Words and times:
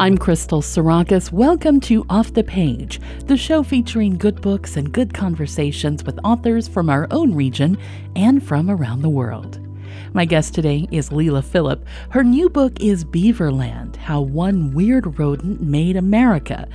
I'm 0.00 0.16
Crystal 0.16 0.62
Sarakas. 0.62 1.30
Welcome 1.30 1.78
to 1.80 2.06
Off 2.08 2.32
the 2.32 2.42
Page, 2.42 3.02
the 3.26 3.36
show 3.36 3.62
featuring 3.62 4.16
good 4.16 4.40
books 4.40 4.78
and 4.78 4.90
good 4.90 5.12
conversations 5.12 6.04
with 6.04 6.18
authors 6.24 6.66
from 6.66 6.88
our 6.88 7.06
own 7.10 7.34
region 7.34 7.76
and 8.16 8.42
from 8.42 8.70
around 8.70 9.02
the 9.02 9.10
world. 9.10 9.60
My 10.14 10.24
guest 10.24 10.54
today 10.54 10.88
is 10.90 11.12
Leila 11.12 11.42
Philip. 11.42 11.84
Her 12.08 12.24
new 12.24 12.48
book 12.48 12.80
is 12.80 13.04
Beaverland 13.04 13.96
How 13.96 14.22
One 14.22 14.72
Weird 14.72 15.18
Rodent 15.18 15.60
Made 15.60 15.96
America. 15.96 16.66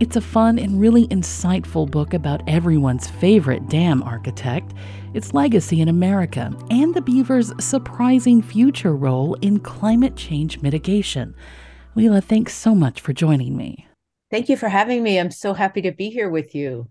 It's 0.00 0.16
a 0.16 0.22
fun 0.22 0.58
and 0.58 0.80
really 0.80 1.06
insightful 1.08 1.90
book 1.90 2.14
about 2.14 2.40
everyone's 2.48 3.06
favorite 3.06 3.68
dam 3.68 4.02
architect, 4.02 4.72
its 5.12 5.34
legacy 5.34 5.82
in 5.82 5.88
America, 5.88 6.50
and 6.70 6.94
the 6.94 7.02
beaver's 7.02 7.52
surprising 7.62 8.40
future 8.40 8.96
role 8.96 9.34
in 9.42 9.60
climate 9.60 10.16
change 10.16 10.62
mitigation. 10.62 11.34
Leila, 11.94 12.22
thanks 12.22 12.54
so 12.54 12.74
much 12.74 13.00
for 13.00 13.12
joining 13.12 13.56
me. 13.56 13.86
Thank 14.30 14.48
you 14.48 14.56
for 14.56 14.68
having 14.68 15.02
me. 15.02 15.20
I'm 15.20 15.30
so 15.30 15.52
happy 15.52 15.82
to 15.82 15.92
be 15.92 16.08
here 16.08 16.30
with 16.30 16.54
you. 16.54 16.88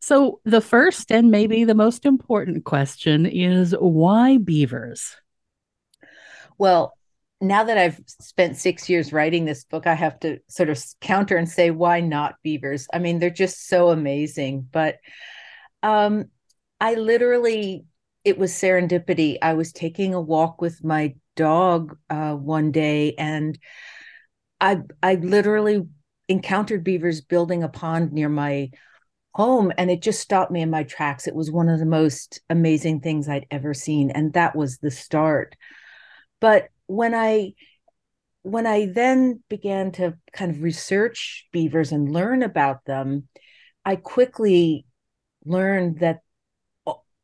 So, 0.00 0.40
the 0.44 0.60
first 0.60 1.10
and 1.10 1.30
maybe 1.30 1.64
the 1.64 1.74
most 1.74 2.04
important 2.04 2.64
question 2.64 3.24
is 3.24 3.74
why 3.78 4.36
beavers? 4.36 5.16
Well, 6.58 6.96
now 7.40 7.64
that 7.64 7.78
I've 7.78 8.00
spent 8.06 8.58
six 8.58 8.88
years 8.88 9.12
writing 9.12 9.46
this 9.46 9.64
book, 9.64 9.86
I 9.86 9.94
have 9.94 10.20
to 10.20 10.38
sort 10.48 10.68
of 10.68 10.82
counter 11.00 11.38
and 11.38 11.48
say, 11.48 11.70
why 11.70 12.00
not 12.00 12.36
beavers? 12.42 12.86
I 12.92 12.98
mean, 12.98 13.18
they're 13.18 13.30
just 13.30 13.66
so 13.66 13.88
amazing. 13.88 14.68
But 14.70 14.98
um, 15.82 16.26
I 16.80 16.94
literally, 16.94 17.86
it 18.24 18.38
was 18.38 18.52
serendipity. 18.52 19.38
I 19.40 19.54
was 19.54 19.72
taking 19.72 20.14
a 20.14 20.20
walk 20.20 20.60
with 20.60 20.84
my 20.84 21.14
dog 21.36 21.96
uh, 22.10 22.34
one 22.34 22.72
day, 22.72 23.14
and 23.16 23.58
I 24.60 24.80
I 25.02 25.14
literally 25.14 25.86
encountered 26.28 26.82
beavers 26.82 27.20
building 27.20 27.62
a 27.62 27.68
pond 27.68 28.12
near 28.12 28.28
my 28.28 28.70
home, 29.34 29.72
and 29.78 29.90
it 29.90 30.02
just 30.02 30.20
stopped 30.20 30.50
me 30.50 30.62
in 30.62 30.70
my 30.70 30.82
tracks. 30.82 31.26
It 31.26 31.34
was 31.34 31.50
one 31.50 31.68
of 31.68 31.78
the 31.78 31.86
most 31.86 32.40
amazing 32.50 33.00
things 33.00 33.28
I'd 33.28 33.46
ever 33.50 33.74
seen, 33.74 34.10
and 34.10 34.32
that 34.32 34.56
was 34.56 34.78
the 34.78 34.90
start. 34.90 35.54
But 36.40 36.68
when 36.86 37.14
I 37.14 37.52
when 38.42 38.66
I 38.66 38.86
then 38.86 39.42
began 39.48 39.90
to 39.92 40.16
kind 40.32 40.52
of 40.52 40.62
research 40.62 41.48
beavers 41.52 41.92
and 41.92 42.12
learn 42.12 42.42
about 42.42 42.84
them, 42.84 43.28
I 43.84 43.96
quickly 43.96 44.86
learned 45.44 45.98
that 46.00 46.20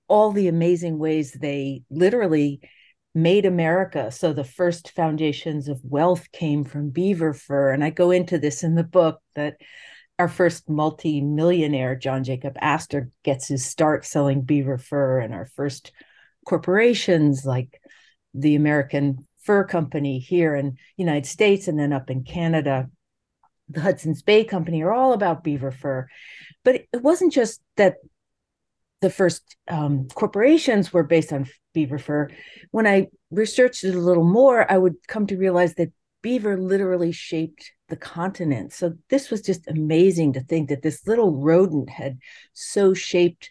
all 0.08 0.32
the 0.32 0.48
amazing 0.48 0.98
ways 0.98 1.32
they 1.32 1.84
literally 1.90 2.60
made 3.14 3.44
America. 3.44 4.10
So 4.10 4.32
the 4.32 4.44
first 4.44 4.92
foundations 4.92 5.68
of 5.68 5.80
wealth 5.84 6.30
came 6.32 6.64
from 6.64 6.90
beaver 6.90 7.34
fur. 7.34 7.70
And 7.72 7.84
I 7.84 7.90
go 7.90 8.10
into 8.10 8.38
this 8.38 8.62
in 8.62 8.74
the 8.74 8.84
book 8.84 9.20
that 9.34 9.56
our 10.18 10.28
first 10.28 10.68
multi-millionaire, 10.68 11.96
John 11.96 12.24
Jacob 12.24 12.56
Astor, 12.60 13.10
gets 13.24 13.48
his 13.48 13.64
start 13.64 14.04
selling 14.04 14.42
beaver 14.42 14.78
fur, 14.78 15.18
and 15.18 15.34
our 15.34 15.46
first 15.46 15.92
corporations 16.46 17.44
like 17.44 17.80
the 18.34 18.54
American 18.54 19.26
Fur 19.42 19.64
Company 19.64 20.18
here 20.18 20.54
in 20.54 20.76
United 20.96 21.26
States 21.26 21.66
and 21.66 21.78
then 21.78 21.92
up 21.92 22.10
in 22.10 22.24
Canada, 22.24 22.88
the 23.68 23.80
Hudson's 23.80 24.22
Bay 24.22 24.44
Company 24.44 24.82
are 24.82 24.92
all 24.92 25.12
about 25.12 25.42
beaver 25.42 25.70
fur. 25.70 26.06
But 26.64 26.76
it 26.92 27.02
wasn't 27.02 27.32
just 27.32 27.60
that 27.76 27.96
the 29.00 29.10
first 29.10 29.56
um, 29.68 30.06
corporations 30.14 30.92
were 30.92 31.02
based 31.02 31.32
on 31.32 31.46
beaver 31.72 31.98
fur. 31.98 32.28
When 32.70 32.86
I 32.86 33.08
researched 33.30 33.84
it 33.84 33.94
a 33.94 34.00
little 34.00 34.24
more, 34.24 34.70
I 34.70 34.78
would 34.78 34.96
come 35.08 35.26
to 35.28 35.36
realize 35.36 35.74
that 35.74 35.92
beaver 36.22 36.56
literally 36.56 37.12
shaped 37.12 37.72
the 37.88 37.96
continent. 37.96 38.72
So 38.72 38.94
this 39.10 39.30
was 39.30 39.42
just 39.42 39.68
amazing 39.68 40.34
to 40.34 40.40
think 40.40 40.68
that 40.68 40.82
this 40.82 41.06
little 41.06 41.36
rodent 41.36 41.90
had 41.90 42.18
so 42.52 42.94
shaped, 42.94 43.50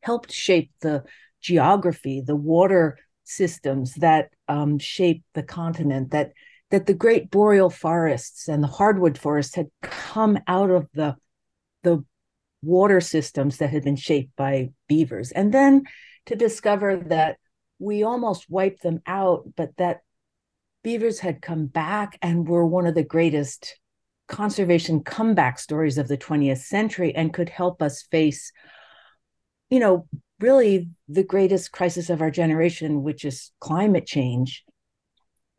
helped 0.00 0.32
shape 0.32 0.70
the 0.80 1.04
geography, 1.40 2.20
the 2.20 2.36
water 2.36 2.98
systems 3.24 3.94
that 3.94 4.30
um, 4.48 4.78
shaped 4.78 5.24
the 5.34 5.42
continent. 5.42 6.10
That 6.10 6.32
that 6.70 6.86
the 6.86 6.94
great 6.94 7.30
boreal 7.30 7.70
forests 7.70 8.48
and 8.48 8.62
the 8.62 8.68
hardwood 8.68 9.16
forests 9.18 9.54
had 9.54 9.68
come 9.82 10.38
out 10.48 10.70
of 10.70 10.88
the 10.94 11.16
the 11.82 12.04
water 12.62 13.00
systems 13.00 13.58
that 13.58 13.70
had 13.70 13.84
been 13.84 13.96
shaped 13.96 14.34
by 14.36 14.70
beavers. 14.88 15.30
And 15.30 15.52
then 15.54 15.84
to 16.26 16.34
discover 16.34 16.96
that 16.96 17.38
we 17.78 18.02
almost 18.02 18.48
wiped 18.48 18.82
them 18.82 19.00
out, 19.06 19.44
but 19.56 19.76
that 19.76 20.00
beavers 20.82 21.20
had 21.20 21.42
come 21.42 21.66
back 21.66 22.18
and 22.22 22.48
were 22.48 22.66
one 22.66 22.86
of 22.86 22.94
the 22.94 23.04
greatest 23.04 23.78
conservation 24.28 25.02
comeback 25.02 25.58
stories 25.58 25.98
of 25.98 26.08
the 26.08 26.18
20th 26.18 26.58
century 26.58 27.14
and 27.14 27.32
could 27.32 27.48
help 27.48 27.82
us 27.82 28.02
face, 28.02 28.52
you 29.70 29.78
know, 29.78 30.06
really 30.40 30.88
the 31.08 31.24
greatest 31.24 31.72
crisis 31.72 32.10
of 32.10 32.20
our 32.20 32.30
generation, 32.30 33.02
which 33.02 33.24
is 33.24 33.50
climate 33.60 34.06
change. 34.06 34.64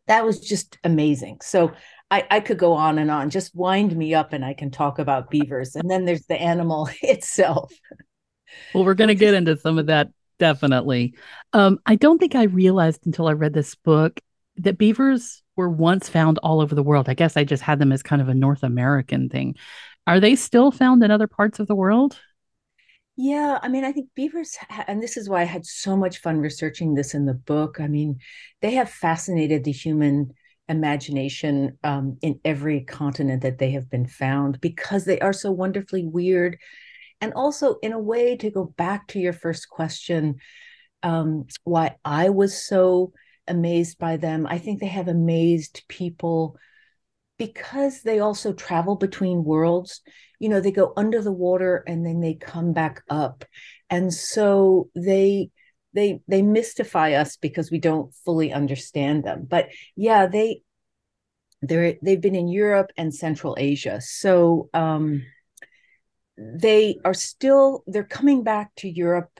That 0.07 0.25
was 0.25 0.39
just 0.39 0.77
amazing. 0.83 1.39
So 1.41 1.73
I, 2.09 2.25
I 2.31 2.39
could 2.39 2.57
go 2.57 2.73
on 2.73 2.97
and 2.97 3.11
on. 3.11 3.29
Just 3.29 3.55
wind 3.55 3.95
me 3.95 4.13
up 4.13 4.33
and 4.33 4.45
I 4.45 4.53
can 4.53 4.71
talk 4.71 4.99
about 4.99 5.29
beavers. 5.29 5.75
And 5.75 5.89
then 5.89 6.05
there's 6.05 6.25
the 6.25 6.39
animal 6.41 6.89
itself. 7.01 7.73
Well, 8.73 8.85
we're 8.85 8.93
going 8.93 9.09
to 9.09 9.15
get 9.15 9.33
into 9.33 9.57
some 9.57 9.77
of 9.77 9.87
that 9.87 10.09
definitely. 10.39 11.15
Um, 11.53 11.79
I 11.85 11.95
don't 11.95 12.17
think 12.19 12.35
I 12.35 12.43
realized 12.43 13.05
until 13.05 13.27
I 13.27 13.33
read 13.33 13.53
this 13.53 13.75
book 13.75 14.19
that 14.57 14.77
beavers 14.77 15.43
were 15.55 15.69
once 15.69 16.09
found 16.09 16.37
all 16.39 16.61
over 16.61 16.75
the 16.75 16.83
world. 16.83 17.09
I 17.09 17.13
guess 17.13 17.37
I 17.37 17.43
just 17.43 17.63
had 17.63 17.79
them 17.79 17.91
as 17.91 18.03
kind 18.03 18.21
of 18.21 18.29
a 18.29 18.33
North 18.33 18.63
American 18.63 19.29
thing. 19.29 19.55
Are 20.05 20.19
they 20.19 20.35
still 20.35 20.71
found 20.71 21.03
in 21.03 21.11
other 21.11 21.27
parts 21.27 21.59
of 21.59 21.67
the 21.67 21.75
world? 21.75 22.17
Yeah, 23.15 23.57
I 23.63 23.67
mean, 23.67 23.83
I 23.83 23.91
think 23.91 24.09
beavers, 24.15 24.55
ha- 24.57 24.85
and 24.87 25.01
this 25.01 25.17
is 25.17 25.27
why 25.27 25.41
I 25.41 25.45
had 25.45 25.65
so 25.65 25.97
much 25.97 26.19
fun 26.19 26.39
researching 26.39 26.93
this 26.93 27.13
in 27.15 27.25
the 27.25 27.33
book. 27.33 27.79
I 27.79 27.87
mean, 27.87 28.19
they 28.61 28.71
have 28.75 28.89
fascinated 28.89 29.63
the 29.63 29.71
human 29.71 30.33
imagination 30.69 31.77
um, 31.83 32.17
in 32.21 32.39
every 32.45 32.81
continent 32.81 33.41
that 33.41 33.57
they 33.57 33.71
have 33.71 33.89
been 33.89 34.05
found 34.05 34.61
because 34.61 35.05
they 35.05 35.19
are 35.19 35.33
so 35.33 35.51
wonderfully 35.51 36.05
weird. 36.05 36.57
And 37.21 37.33
also, 37.33 37.75
in 37.81 37.93
a 37.93 37.99
way, 37.99 38.37
to 38.37 38.51
go 38.51 38.65
back 38.65 39.07
to 39.09 39.19
your 39.19 39.33
first 39.33 39.69
question, 39.69 40.35
um, 41.03 41.47
why 41.63 41.95
I 42.05 42.29
was 42.29 42.65
so 42.65 43.13
amazed 43.47 43.97
by 43.97 44.17
them, 44.17 44.45
I 44.47 44.57
think 44.57 44.79
they 44.79 44.87
have 44.87 45.07
amazed 45.07 45.83
people 45.87 46.57
because 47.37 48.01
they 48.01 48.19
also 48.19 48.53
travel 48.53 48.95
between 48.95 49.43
worlds. 49.43 50.01
You 50.39 50.49
know, 50.49 50.59
they 50.59 50.71
go 50.71 50.93
under 50.97 51.21
the 51.21 51.31
water 51.31 51.83
and 51.87 52.05
then 52.05 52.19
they 52.19 52.33
come 52.33 52.73
back 52.73 53.03
up. 53.09 53.45
And 53.89 54.13
so 54.13 54.89
they 54.95 55.49
they 55.97 56.21
they 56.27 56.41
mystify 56.41 57.13
us 57.13 57.37
because 57.37 57.71
we 57.71 57.79
don't 57.79 58.13
fully 58.23 58.53
understand 58.53 59.23
them 59.23 59.47
but 59.49 59.67
yeah 59.95 60.27
they 60.27 60.61
they're 61.61 61.95
they've 62.03 62.21
been 62.21 62.35
in 62.35 62.47
europe 62.47 62.91
and 62.97 63.13
central 63.13 63.55
asia 63.59 63.99
so 63.99 64.69
um 64.73 65.23
they 66.37 66.97
are 67.03 67.13
still 67.13 67.83
they're 67.87 68.03
coming 68.03 68.43
back 68.43 68.73
to 68.75 68.89
europe 68.89 69.39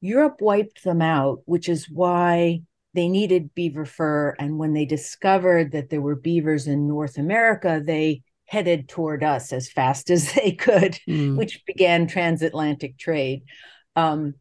europe 0.00 0.36
wiped 0.40 0.84
them 0.84 1.02
out 1.02 1.40
which 1.46 1.68
is 1.68 1.90
why 1.90 2.60
they 2.94 3.08
needed 3.08 3.54
beaver 3.54 3.84
fur 3.84 4.34
and 4.38 4.58
when 4.58 4.72
they 4.72 4.84
discovered 4.84 5.72
that 5.72 5.90
there 5.90 6.00
were 6.00 6.16
beavers 6.16 6.66
in 6.66 6.86
north 6.86 7.18
america 7.18 7.82
they 7.84 8.22
headed 8.44 8.88
toward 8.88 9.24
us 9.24 9.52
as 9.52 9.70
fast 9.70 10.10
as 10.16 10.32
they 10.34 10.52
could 10.52 10.98
mm. 11.08 11.36
which 11.36 11.64
began 11.66 12.06
transatlantic 12.06 12.98
trade 12.98 13.42
um, 13.96 14.34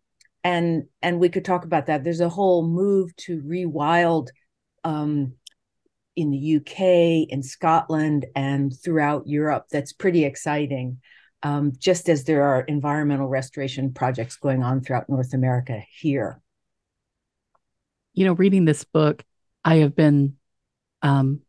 and 0.44 0.86
and 1.02 1.20
we 1.20 1.30
could 1.30 1.46
talk 1.46 1.66
about 1.66 1.88
that. 1.88 2.04
There's 2.04 2.22
a 2.22 2.30
whole 2.30 2.68
move 2.68 3.16
to 3.18 3.42
rewild 3.42 4.30
um, 4.84 5.34
in 6.16 6.32
the 6.32 6.58
UK, 6.58 7.30
in 7.32 7.44
Scotland, 7.44 8.26
and 8.36 8.74
throughout 8.84 9.28
Europe. 9.28 9.66
That's 9.72 9.94
pretty 9.94 10.26
exciting. 10.26 11.00
Um, 11.44 11.74
just 11.78 12.08
as 12.08 12.24
there 12.26 12.44
are 12.44 12.62
environmental 12.62 13.28
restoration 13.28 13.94
projects 13.94 14.36
going 14.36 14.64
on 14.64 14.82
throughout 14.82 15.10
North 15.10 15.34
America 15.34 15.82
here. 15.90 16.40
You 18.14 18.26
know, 18.26 18.34
reading 18.34 18.66
this 18.66 18.84
book, 18.84 19.24
I 19.64 19.78
have 19.78 19.96
been, 19.96 20.36
um, 21.02 21.42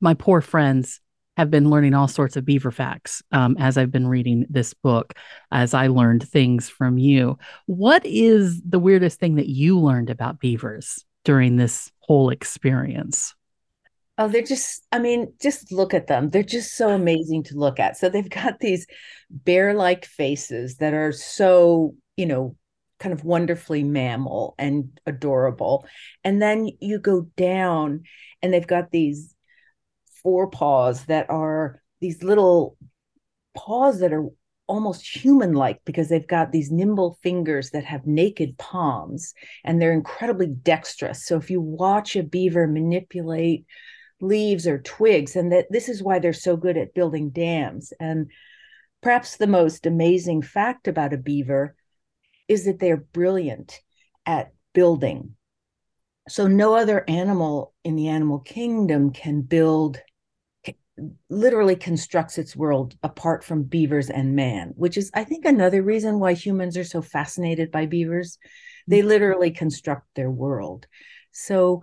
my 0.00 0.14
poor 0.14 0.40
friends 0.40 1.00
have 1.36 1.50
been 1.50 1.70
learning 1.70 1.94
all 1.94 2.06
sorts 2.06 2.36
of 2.36 2.44
beaver 2.44 2.70
facts 2.70 3.22
um, 3.32 3.56
as 3.58 3.78
I've 3.78 3.90
been 3.90 4.06
reading 4.06 4.46
this 4.50 4.74
book, 4.74 5.14
as 5.50 5.72
I 5.72 5.86
learned 5.86 6.28
things 6.28 6.68
from 6.68 6.98
you. 6.98 7.38
What 7.66 8.04
is 8.04 8.60
the 8.62 8.78
weirdest 8.78 9.18
thing 9.18 9.36
that 9.36 9.48
you 9.48 9.80
learned 9.80 10.10
about 10.10 10.38
beavers 10.38 11.04
during 11.24 11.56
this 11.56 11.90
whole 12.00 12.30
experience? 12.30 13.34
Oh, 14.20 14.28
they're 14.28 14.42
just, 14.42 14.86
I 14.92 14.98
mean, 14.98 15.32
just 15.40 15.72
look 15.72 15.94
at 15.94 16.06
them. 16.06 16.28
They're 16.28 16.42
just 16.42 16.76
so 16.76 16.90
amazing 16.90 17.44
to 17.44 17.56
look 17.56 17.80
at. 17.80 17.96
So 17.96 18.10
they've 18.10 18.28
got 18.28 18.60
these 18.60 18.86
bear 19.30 19.72
like 19.72 20.04
faces 20.04 20.76
that 20.76 20.92
are 20.92 21.10
so, 21.10 21.94
you 22.18 22.26
know, 22.26 22.54
kind 22.98 23.14
of 23.14 23.24
wonderfully 23.24 23.82
mammal 23.82 24.54
and 24.58 25.00
adorable. 25.06 25.86
And 26.22 26.42
then 26.42 26.68
you 26.80 26.98
go 26.98 27.22
down 27.38 28.02
and 28.42 28.52
they've 28.52 28.66
got 28.66 28.90
these 28.90 29.34
forepaws 30.22 31.06
that 31.06 31.30
are 31.30 31.80
these 32.02 32.22
little 32.22 32.76
paws 33.56 34.00
that 34.00 34.12
are 34.12 34.26
almost 34.66 35.16
human 35.16 35.54
like 35.54 35.80
because 35.86 36.10
they've 36.10 36.28
got 36.28 36.52
these 36.52 36.70
nimble 36.70 37.18
fingers 37.22 37.70
that 37.70 37.84
have 37.84 38.06
naked 38.06 38.58
palms 38.58 39.32
and 39.64 39.80
they're 39.80 39.94
incredibly 39.94 40.46
dexterous. 40.46 41.24
So 41.24 41.38
if 41.38 41.50
you 41.50 41.62
watch 41.62 42.16
a 42.16 42.22
beaver 42.22 42.66
manipulate 42.66 43.64
leaves 44.20 44.66
or 44.66 44.78
twigs, 44.78 45.36
and 45.36 45.52
that 45.52 45.66
this 45.70 45.88
is 45.88 46.02
why 46.02 46.18
they're 46.18 46.32
so 46.32 46.56
good 46.56 46.76
at 46.76 46.94
building 46.94 47.30
dams. 47.30 47.92
And 48.00 48.30
perhaps 49.02 49.36
the 49.36 49.46
most 49.46 49.86
amazing 49.86 50.42
fact 50.42 50.88
about 50.88 51.12
a 51.12 51.18
beaver 51.18 51.74
is 52.48 52.64
that 52.64 52.78
they're 52.78 52.96
brilliant 52.96 53.80
at 54.26 54.52
building. 54.74 55.34
So 56.28 56.46
no 56.46 56.74
other 56.74 57.04
animal 57.08 57.74
in 57.84 57.96
the 57.96 58.08
animal 58.08 58.40
kingdom 58.40 59.12
can 59.12 59.42
build 59.42 60.00
literally 61.28 61.76
constructs 61.76 62.38
its 62.38 62.54
world 62.54 62.94
apart 63.02 63.42
from 63.44 63.62
beavers 63.62 64.10
and 64.10 64.36
man, 64.36 64.72
which 64.76 64.96
is, 64.96 65.10
I 65.14 65.24
think, 65.24 65.44
another 65.44 65.82
reason 65.82 66.18
why 66.18 66.34
humans 66.34 66.76
are 66.76 66.84
so 66.84 67.02
fascinated 67.02 67.70
by 67.70 67.86
beavers. 67.86 68.38
They 68.86 68.98
mm-hmm. 68.98 69.08
literally 69.08 69.50
construct 69.50 70.06
their 70.14 70.30
world. 70.30 70.86
So 71.32 71.82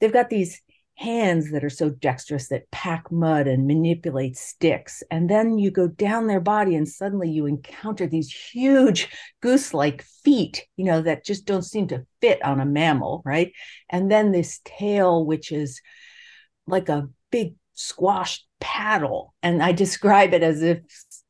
they've 0.00 0.12
got 0.12 0.30
these 0.30 0.62
hands 0.98 1.52
that 1.52 1.62
are 1.62 1.70
so 1.70 1.88
dexterous 1.88 2.48
that 2.48 2.68
pack 2.72 3.10
mud 3.12 3.46
and 3.46 3.68
manipulate 3.68 4.36
sticks. 4.36 5.00
And 5.12 5.30
then 5.30 5.56
you 5.56 5.70
go 5.70 5.86
down 5.86 6.26
their 6.26 6.40
body 6.40 6.74
and 6.74 6.88
suddenly 6.88 7.30
you 7.30 7.46
encounter 7.46 8.08
these 8.08 8.32
huge 8.32 9.08
goose 9.40 9.72
like 9.72 10.02
feet, 10.02 10.66
you 10.76 10.84
know, 10.84 11.00
that 11.02 11.24
just 11.24 11.46
don't 11.46 11.62
seem 11.62 11.86
to 11.88 12.04
fit 12.20 12.44
on 12.44 12.58
a 12.58 12.66
mammal, 12.66 13.22
right? 13.24 13.52
And 13.88 14.10
then 14.10 14.32
this 14.32 14.60
tail, 14.64 15.24
which 15.24 15.52
is 15.52 15.80
like 16.66 16.88
a 16.88 17.08
big 17.30 17.54
squashed 17.74 18.44
paddle. 18.58 19.34
And 19.40 19.62
I 19.62 19.70
describe 19.70 20.34
it 20.34 20.42
as 20.42 20.62
if, 20.62 20.80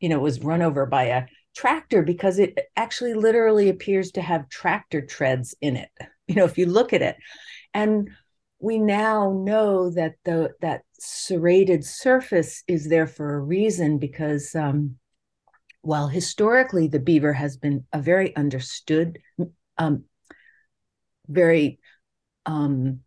you 0.01 0.09
know, 0.09 0.17
it 0.17 0.23
was 0.23 0.41
run 0.41 0.63
over 0.63 0.87
by 0.87 1.05
a 1.05 1.27
tractor 1.55 2.03
because 2.03 2.39
it 2.39 2.59
actually 2.75 3.13
literally 3.13 3.69
appears 3.69 4.13
to 4.13 4.23
have 4.23 4.49
tractor 4.49 5.03
treads 5.03 5.55
in 5.61 5.77
it, 5.77 5.91
you 6.27 6.37
know, 6.37 6.47
if 6.47 6.57
you 6.57 6.65
look 6.65 6.95
at 6.95 7.03
it. 7.03 7.17
And 7.75 8.09
we 8.61 8.79
now 8.79 9.33
know 9.33 9.91
that 9.91 10.15
the 10.25 10.51
that 10.61 10.83
serrated 10.99 11.85
surface 11.85 12.65
is 12.67 12.89
there 12.89 13.07
for 13.07 13.35
a 13.35 13.41
reason 13.41 13.99
because 13.99 14.55
um, 14.55 14.97
while 15.83 16.09
historically 16.09 16.89
the 16.89 16.99
beaver 16.99 17.33
has 17.33 17.57
been 17.57 17.85
a 17.93 18.03
very 18.03 18.35
understood, 18.35 19.19
um, 19.79 20.05
very 21.29 21.79
um, 22.47 23.01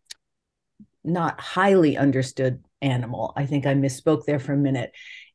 not 1.04 1.40
highly 1.40 1.98
understood 1.98 2.64
animal. 2.82 3.34
I 3.36 3.46
think 3.46 3.66
I 3.66 3.74
misspoke 3.74 4.26
there 4.26 4.40
for 4.40 4.54
a 4.54 4.58
minute. 4.58 4.92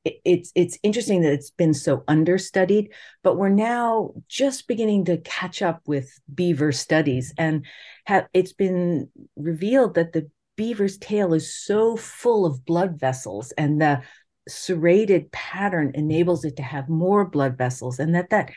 It, 0.06 0.20
it's 0.24 0.52
it's 0.54 0.78
interesting 0.82 1.22
that 1.22 1.32
it's 1.32 1.50
been 1.50 1.74
so 1.74 2.04
understudied, 2.06 2.92
but 3.24 3.36
we're 3.36 3.48
now 3.48 4.12
just 4.28 4.68
beginning 4.68 5.04
to 5.06 5.18
catch 5.18 5.62
up 5.62 5.80
with 5.86 6.08
beaver 6.32 6.70
studies, 6.70 7.34
and 7.36 7.66
have 8.04 8.28
it's 8.32 8.52
been 8.52 9.08
revealed 9.34 9.94
that 9.94 10.12
the 10.12 10.30
beaver's 10.56 10.96
tail 10.98 11.34
is 11.34 11.54
so 11.54 11.96
full 11.96 12.46
of 12.46 12.64
blood 12.64 13.00
vessels, 13.00 13.52
and 13.58 13.80
the 13.80 14.00
serrated 14.48 15.32
pattern 15.32 15.90
enables 15.94 16.44
it 16.44 16.56
to 16.56 16.62
have 16.62 16.88
more 16.88 17.28
blood 17.28 17.58
vessels, 17.58 17.98
and 17.98 18.14
that 18.14 18.30
that 18.30 18.52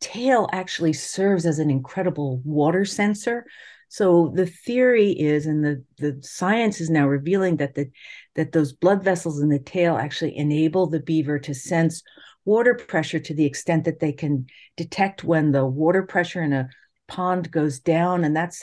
tail 0.00 0.48
actually 0.52 0.92
serves 0.92 1.46
as 1.46 1.58
an 1.58 1.70
incredible 1.70 2.42
water 2.44 2.84
sensor. 2.84 3.46
So 3.92 4.32
the 4.36 4.46
theory 4.46 5.10
is, 5.10 5.46
and 5.46 5.64
the, 5.64 5.84
the 5.98 6.20
science 6.22 6.80
is 6.80 6.90
now 6.90 7.08
revealing 7.08 7.56
that 7.56 7.74
the 7.74 7.90
that 8.36 8.52
those 8.52 8.72
blood 8.72 9.02
vessels 9.02 9.40
in 9.40 9.48
the 9.48 9.58
tail 9.58 9.96
actually 9.96 10.36
enable 10.36 10.86
the 10.86 11.00
beaver 11.00 11.38
to 11.38 11.54
sense 11.54 12.02
water 12.44 12.74
pressure 12.74 13.18
to 13.18 13.34
the 13.34 13.44
extent 13.44 13.84
that 13.84 14.00
they 14.00 14.12
can 14.12 14.46
detect 14.76 15.24
when 15.24 15.52
the 15.52 15.64
water 15.64 16.02
pressure 16.02 16.42
in 16.42 16.52
a 16.52 16.68
pond 17.06 17.50
goes 17.50 17.80
down, 17.80 18.24
and 18.24 18.34
that's 18.34 18.62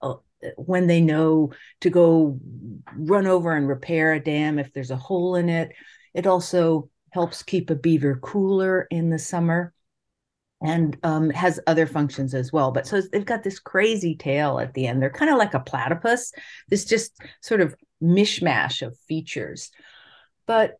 uh, 0.00 0.14
when 0.56 0.86
they 0.86 1.00
know 1.00 1.52
to 1.80 1.90
go 1.90 2.38
run 2.96 3.26
over 3.26 3.54
and 3.54 3.68
repair 3.68 4.14
a 4.14 4.20
dam 4.20 4.58
if 4.58 4.72
there's 4.72 4.90
a 4.90 4.96
hole 4.96 5.36
in 5.36 5.48
it. 5.48 5.70
It 6.14 6.26
also 6.26 6.90
helps 7.10 7.42
keep 7.42 7.70
a 7.70 7.74
beaver 7.74 8.16
cooler 8.16 8.86
in 8.90 9.10
the 9.10 9.18
summer 9.18 9.72
and 10.62 10.96
um, 11.02 11.30
has 11.30 11.60
other 11.66 11.86
functions 11.86 12.34
as 12.34 12.52
well. 12.52 12.70
But 12.70 12.86
so 12.86 13.00
they've 13.00 13.24
got 13.24 13.42
this 13.42 13.58
crazy 13.58 14.14
tail 14.14 14.58
at 14.60 14.74
the 14.74 14.86
end. 14.86 15.02
They're 15.02 15.10
kind 15.10 15.30
of 15.30 15.38
like 15.38 15.54
a 15.54 15.60
platypus, 15.60 16.32
this 16.68 16.84
just 16.84 17.20
sort 17.40 17.60
of 17.60 17.74
mishmash 18.02 18.82
of 18.82 18.98
features. 19.08 19.70
But 20.46 20.76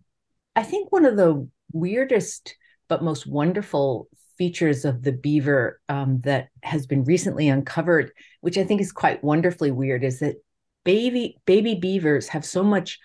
I 0.57 0.63
think 0.63 0.91
one 0.91 1.05
of 1.05 1.17
the 1.17 1.49
weirdest 1.73 2.57
but 2.89 3.03
most 3.03 3.27
wonderful 3.27 4.09
features 4.37 4.85
of 4.85 5.03
the 5.03 5.13
beaver 5.13 5.81
um, 5.89 6.21
that 6.25 6.49
has 6.63 6.87
been 6.87 7.05
recently 7.05 7.49
uncovered, 7.49 8.13
which 8.41 8.59
I 8.59 8.65
think 8.65 8.81
is 8.81 8.93
quite 8.93 9.25
wonderfully 9.25 9.71
weird, 9.71 10.05
is 10.05 10.19
that 10.21 10.37
baby 10.85 11.39
baby 11.47 11.77
beavers 11.77 12.29
have 12.29 12.45
so 12.45 12.63
much 12.63 12.99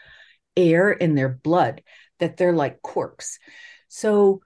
air 0.55 0.91
in 0.91 1.15
their 1.15 1.29
blood 1.29 1.83
that 2.19 2.37
they're 2.37 2.53
like 2.53 2.81
corks. 2.81 3.37
So 3.87 4.41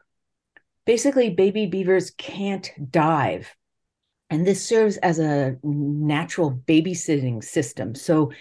basically 0.85 1.29
baby 1.29 1.65
beavers 1.67 2.11
can't 2.11 2.71
dive 2.89 3.55
and 4.29 4.47
this 4.47 4.65
serves 4.65 4.97
as 4.97 5.19
a 5.19 5.57
natural 5.63 6.51
babysitting 6.51 7.43
system 7.43 7.93
so 7.93 8.31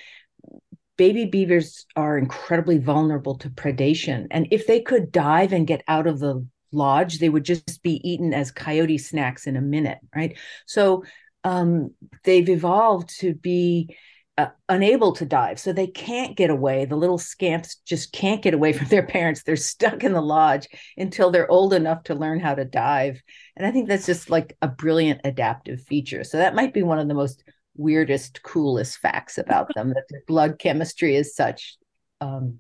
baby 1.01 1.25
beavers 1.25 1.87
are 1.97 2.19
incredibly 2.19 2.77
vulnerable 2.77 3.35
to 3.35 3.49
predation 3.49 4.27
and 4.31 4.47
if 4.51 4.67
they 4.67 4.83
could 4.83 5.11
dive 5.11 5.51
and 5.51 5.67
get 5.67 5.83
out 5.89 6.07
of 6.07 6.19
the 6.19 6.47
lodge 6.73 7.21
they 7.21 7.31
would 7.31 7.43
just 7.43 7.83
be 7.83 8.07
eaten 8.07 8.35
as 8.35 8.51
coyote 8.51 8.99
snacks 8.99 9.47
in 9.47 9.57
a 9.57 9.63
minute 9.63 9.97
right 10.15 10.37
so 10.67 11.03
um, 11.43 11.95
they've 12.25 12.51
evolved 12.51 13.09
to 13.21 13.33
be 13.33 13.97
uh, 14.37 14.49
unable 14.69 15.13
to 15.13 15.25
dive. 15.25 15.59
So 15.59 15.73
they 15.73 15.87
can't 15.87 16.37
get 16.37 16.51
away. 16.51 16.85
The 16.85 16.97
little 16.97 17.19
scamps 17.19 17.77
just 17.87 18.13
can't 18.13 18.43
get 18.43 18.55
away 18.55 18.73
from 18.75 18.89
their 18.89 19.07
parents. 19.07 19.43
They're 19.43 19.57
stuck 19.57 20.05
in 20.05 20.13
the 20.13 20.21
lodge 20.21 20.69
until 20.99 21.31
they're 21.31 21.51
old 21.51 21.73
enough 21.73 22.05
to 22.05 22.15
learn 22.15 22.41
how 22.41 22.55
to 22.55 22.65
dive. 22.67 23.23
And 23.57 23.67
I 23.67 23.71
think 23.71 23.89
that's 23.89 24.07
just 24.07 24.29
like 24.29 24.55
a 24.61 24.69
brilliant 24.69 25.23
adaptive 25.25 25.81
feature. 25.83 26.25
So 26.25 26.37
that 26.37 26.55
might 26.55 26.75
be 26.75 26.83
one 26.83 26.99
of 26.99 27.09
the 27.09 27.15
most 27.15 27.43
weirdest, 27.81 28.43
coolest 28.43 28.99
facts 28.99 29.39
about 29.39 29.69
them 29.75 29.89
that 29.91 30.05
their 30.11 30.23
blood 30.27 30.59
chemistry 30.59 31.17
is 31.17 31.35
such 31.35 31.77
um, 32.21 32.59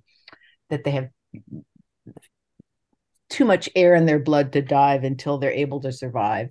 that 0.70 0.84
they 0.84 0.90
have 0.90 1.08
too 3.28 3.44
much 3.44 3.68
air 3.76 3.94
in 3.94 4.06
their 4.06 4.18
blood 4.18 4.52
to 4.52 4.62
dive 4.62 5.04
until 5.04 5.38
they're 5.38 5.52
able 5.52 5.80
to 5.80 5.92
survive 5.92 6.50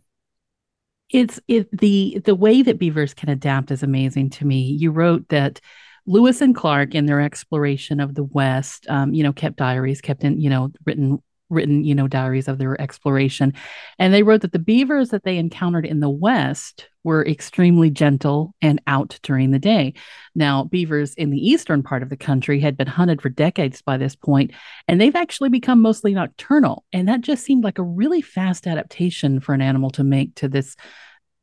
it's 1.10 1.40
it 1.48 1.68
the 1.78 2.22
the 2.24 2.36
way 2.36 2.62
that 2.62 2.78
beavers 2.78 3.14
can 3.14 3.30
adapt 3.30 3.72
is 3.72 3.84
amazing 3.84 4.30
to 4.30 4.46
me. 4.46 4.62
You 4.62 4.92
wrote 4.92 5.28
that 5.30 5.60
Lewis 6.06 6.42
and 6.42 6.56
Clark, 6.56 6.96
in 6.96 7.06
their 7.06 7.22
exploration 7.22 8.00
of 8.00 8.16
the 8.16 8.24
West, 8.24 8.88
um, 8.90 9.14
you 9.14 9.24
know, 9.24 9.34
kept 9.34 9.58
diaries, 9.58 10.02
kept 10.02 10.24
in, 10.24 10.40
you 10.40 10.50
know, 10.50 10.72
written 10.86 11.22
written, 11.50 11.84
you 11.84 11.96
know, 11.96 12.08
diaries 12.08 12.48
of 12.48 12.60
their 12.60 12.80
exploration. 12.80 13.54
And 13.98 14.14
they 14.14 14.24
wrote 14.24 14.42
that 14.42 14.52
the 14.52 14.60
beavers 14.60 15.10
that 15.10 15.24
they 15.24 15.38
encountered 15.38 15.86
in 15.86 16.00
the 16.00 16.10
West 16.10 16.89
were 17.04 17.26
extremely 17.26 17.90
gentle 17.90 18.54
and 18.62 18.82
out 18.88 19.20
during 19.24 19.52
the 19.52 19.60
day. 19.60 19.94
Now, 20.36 20.66
beavers 20.66 21.14
in 21.16 21.30
the 21.30 21.50
eastern 21.50 21.84
part 21.84 22.04
of 22.04 22.10
the 22.10 22.18
country 22.18 22.60
had 22.60 22.78
been 22.78 22.88
hunted 22.88 23.22
for 23.22 23.30
decades 23.30 23.82
by 23.82 23.98
this 23.98 24.16
point, 24.16 24.52
and 24.88 25.00
they've 25.00 25.16
actually 25.16 25.50
become 25.50 25.82
mostly 25.82 26.14
nocturnal. 26.14 26.84
And 26.92 27.08
that 27.08 27.22
just 27.22 27.44
seemed 27.44 27.64
like 27.64 27.80
a 27.80 27.84
really 27.84 28.22
fast 28.22 28.68
adaptation 28.68 29.40
for 29.40 29.54
an 29.54 29.62
animal 29.62 29.90
to 29.92 30.04
make 30.04 30.36
to 30.36 30.48
this 30.48 30.76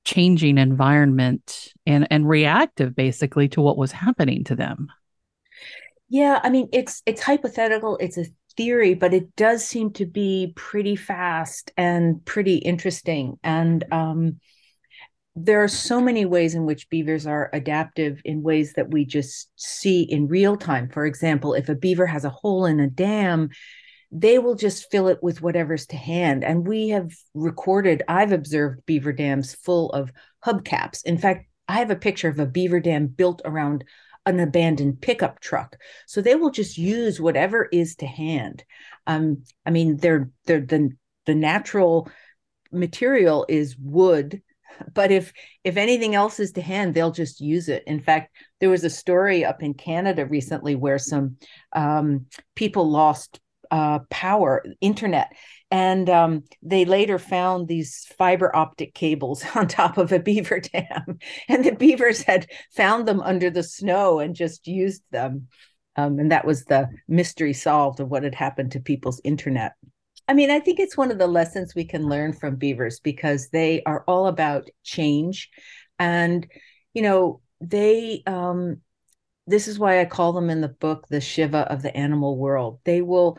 changing 0.05 0.57
environment 0.57 1.73
and 1.85 2.07
and 2.13 2.29
reactive 2.29 2.95
basically 2.95 3.49
to 3.49 3.61
what 3.61 3.77
was 3.77 3.91
happening 3.91 4.45
to 4.45 4.55
them 4.55 4.87
yeah 6.09 6.39
i 6.45 6.49
mean 6.49 6.69
it's 6.73 7.03
it's 7.07 7.21
hypothetical 7.21 7.97
it's 7.97 8.17
a 8.17 8.25
theory, 8.57 8.95
but 8.95 9.15
it 9.15 9.37
does 9.37 9.65
seem 9.65 9.93
to 9.93 10.07
be 10.07 10.53
pretty 10.57 10.97
fast 10.97 11.71
and 11.77 12.25
pretty 12.25 12.57
interesting. 12.57 13.39
And 13.43 13.85
um, 13.93 14.41
there 15.37 15.63
are 15.63 15.69
so 15.69 16.01
many 16.01 16.25
ways 16.25 16.55
in 16.55 16.65
which 16.65 16.89
beavers 16.89 17.27
are 17.27 17.51
adaptive 17.53 18.23
in 18.25 18.43
ways 18.43 18.73
that 18.73 18.91
we 18.91 19.05
just 19.05 19.51
see 19.57 20.03
in 20.03 20.29
real 20.29 20.57
time. 20.57 20.89
For 20.89 21.05
example, 21.05 21.53
if 21.53 21.69
a 21.69 21.75
beaver 21.75 22.07
has 22.07 22.25
a 22.25 22.31
hole 22.31 22.65
in 22.65 22.81
a 22.81 22.89
dam, 22.89 23.51
they 24.11 24.39
will 24.39 24.55
just 24.55 24.91
fill 24.91 25.09
it 25.09 25.23
with 25.23 25.43
whatever's 25.43 25.87
to 25.89 25.97
hand. 25.97 26.43
And 26.43 26.67
we 26.67 26.89
have 26.89 27.13
recorded, 27.35 28.03
I've 28.09 28.33
observed 28.33 28.87
beaver 28.87 29.13
dams 29.13 29.55
full 29.55 29.91
of 29.91 30.11
hubcaps. 30.45 31.05
In 31.05 31.19
fact, 31.19 31.51
I 31.69 31.81
have 31.81 31.91
a 31.91 31.97
picture 31.97 32.29
of 32.29 32.39
a 32.39 32.47
beaver 32.47 32.81
dam 32.81 33.07
built 33.07 33.43
around 33.45 33.85
an 34.25 34.41
abandoned 34.41 35.03
pickup 35.03 35.41
truck. 35.41 35.77
So 36.07 36.23
they 36.23 36.35
will 36.35 36.51
just 36.51 36.79
use 36.79 37.21
whatever 37.21 37.69
is 37.71 37.97
to 37.97 38.07
hand. 38.07 38.65
Um, 39.07 39.43
I 39.67 39.71
mean, 39.71 39.99
they're, 39.99 40.31
they're 40.47 40.61
the 40.61 40.91
the 41.27 41.35
natural 41.35 42.09
material 42.73 43.45
is 43.49 43.77
wood. 43.77 44.43
But 44.93 45.11
if 45.11 45.33
if 45.65 45.77
anything 45.77 46.15
else 46.15 46.41
is 46.41 46.53
to 46.53 46.61
hand 46.61 46.95
they'll 46.95 47.11
just 47.11 47.41
use 47.41 47.69
it. 47.69 47.83
In 47.87 48.01
fact 48.01 48.35
there 48.61 48.71
was 48.71 48.85
a 48.85 48.91
story 48.91 49.45
up 49.45 49.63
in 49.63 49.75
canada 49.75 50.27
recently 50.27 50.75
where 50.75 50.99
some 50.99 51.37
um, 51.75 52.27
people 52.55 52.91
lost 52.91 53.41
uh, 53.71 54.01
power 54.11 54.65
internet. 54.81 55.33
And 55.71 56.09
um, 56.09 56.45
they 56.63 56.85
later 56.85 57.19
found 57.19 57.67
these 57.67 58.07
fiber 58.17 58.55
optic 58.55 58.95
cables 58.95 59.45
on 59.55 59.69
top 59.69 59.99
of 59.99 60.13
a 60.13 60.19
beaver 60.19 60.61
dam. 60.61 61.19
And 61.49 61.65
the 61.65 61.73
beavers 61.73 62.23
had 62.23 62.47
found 62.75 63.07
them 63.07 63.21
under 63.21 63.51
the 63.51 63.63
snow 63.63 64.19
and 64.21 64.35
just 64.35 64.67
used 64.67 65.03
them. 65.11 65.49
Um, 65.97 66.19
and 66.19 66.31
that 66.31 66.45
was 66.45 66.65
the 66.65 66.89
mystery 67.09 67.53
solved 67.53 68.01
of 68.01 68.09
what 68.09 68.23
had 68.23 68.35
happened 68.35 68.73
to 68.73 68.81
people's 68.81 69.21
internet 69.25 69.73
I 70.29 70.35
mean, 70.35 70.51
I 70.51 70.61
think 70.61 70.81
it's 70.81 70.97
one 70.97 71.11
of 71.11 71.19
the 71.19 71.27
lessons 71.27 71.75
we 71.75 71.85
can 71.85 72.09
learn 72.09 72.33
from 72.33 72.57
beavers 72.57 73.01
because 73.01 73.49
they 73.51 73.83
are 73.85 74.03
all 74.09 74.27
about 74.27 74.69
change. 74.83 75.51
And, 75.99 76.47
you 76.95 77.03
know, 77.03 77.41
they, 77.61 78.23
um, 78.27 78.81
this 79.47 79.69
is 79.69 79.79
why 79.79 80.01
I 80.01 80.05
call 80.05 80.33
them 80.33 80.51
in 80.51 80.61
the 80.61 80.69
book 80.69 81.07
the 81.09 81.21
Shiva 81.21 81.71
of 81.71 81.83
the 81.83 81.97
animal 81.97 82.37
world. 82.37 82.81
They 82.85 83.03
will, 83.03 83.39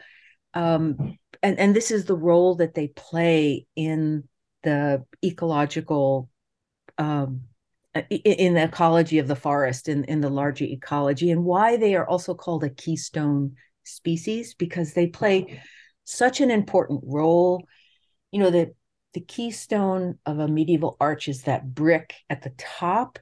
um, 0.53 1.17
and, 1.43 1.59
and 1.59 1.75
this 1.75 1.91
is 1.91 2.05
the 2.05 2.15
role 2.15 2.55
that 2.55 2.73
they 2.73 2.87
play 2.87 3.67
in 3.75 4.23
the 4.63 5.03
ecological, 5.23 6.29
um, 6.97 7.41
in 8.09 8.53
the 8.53 8.63
ecology 8.63 9.19
of 9.19 9.27
the 9.27 9.35
forest, 9.35 9.89
in, 9.89 10.05
in 10.05 10.21
the 10.21 10.29
larger 10.29 10.65
ecology, 10.65 11.31
and 11.31 11.43
why 11.43 11.75
they 11.75 11.95
are 11.95 12.07
also 12.07 12.33
called 12.33 12.63
a 12.63 12.69
keystone 12.69 13.55
species 13.83 14.53
because 14.53 14.93
they 14.93 15.07
play 15.07 15.61
such 16.07 16.39
an 16.39 16.49
important 16.49 17.01
role. 17.03 17.67
You 18.31 18.39
know, 18.39 18.49
the 18.49 18.73
the 19.13 19.21
keystone 19.21 20.17
of 20.25 20.39
a 20.39 20.47
medieval 20.47 20.95
arch 20.99 21.27
is 21.27 21.43
that 21.43 21.73
brick 21.73 22.13
at 22.29 22.43
the 22.43 22.51
top 22.57 23.19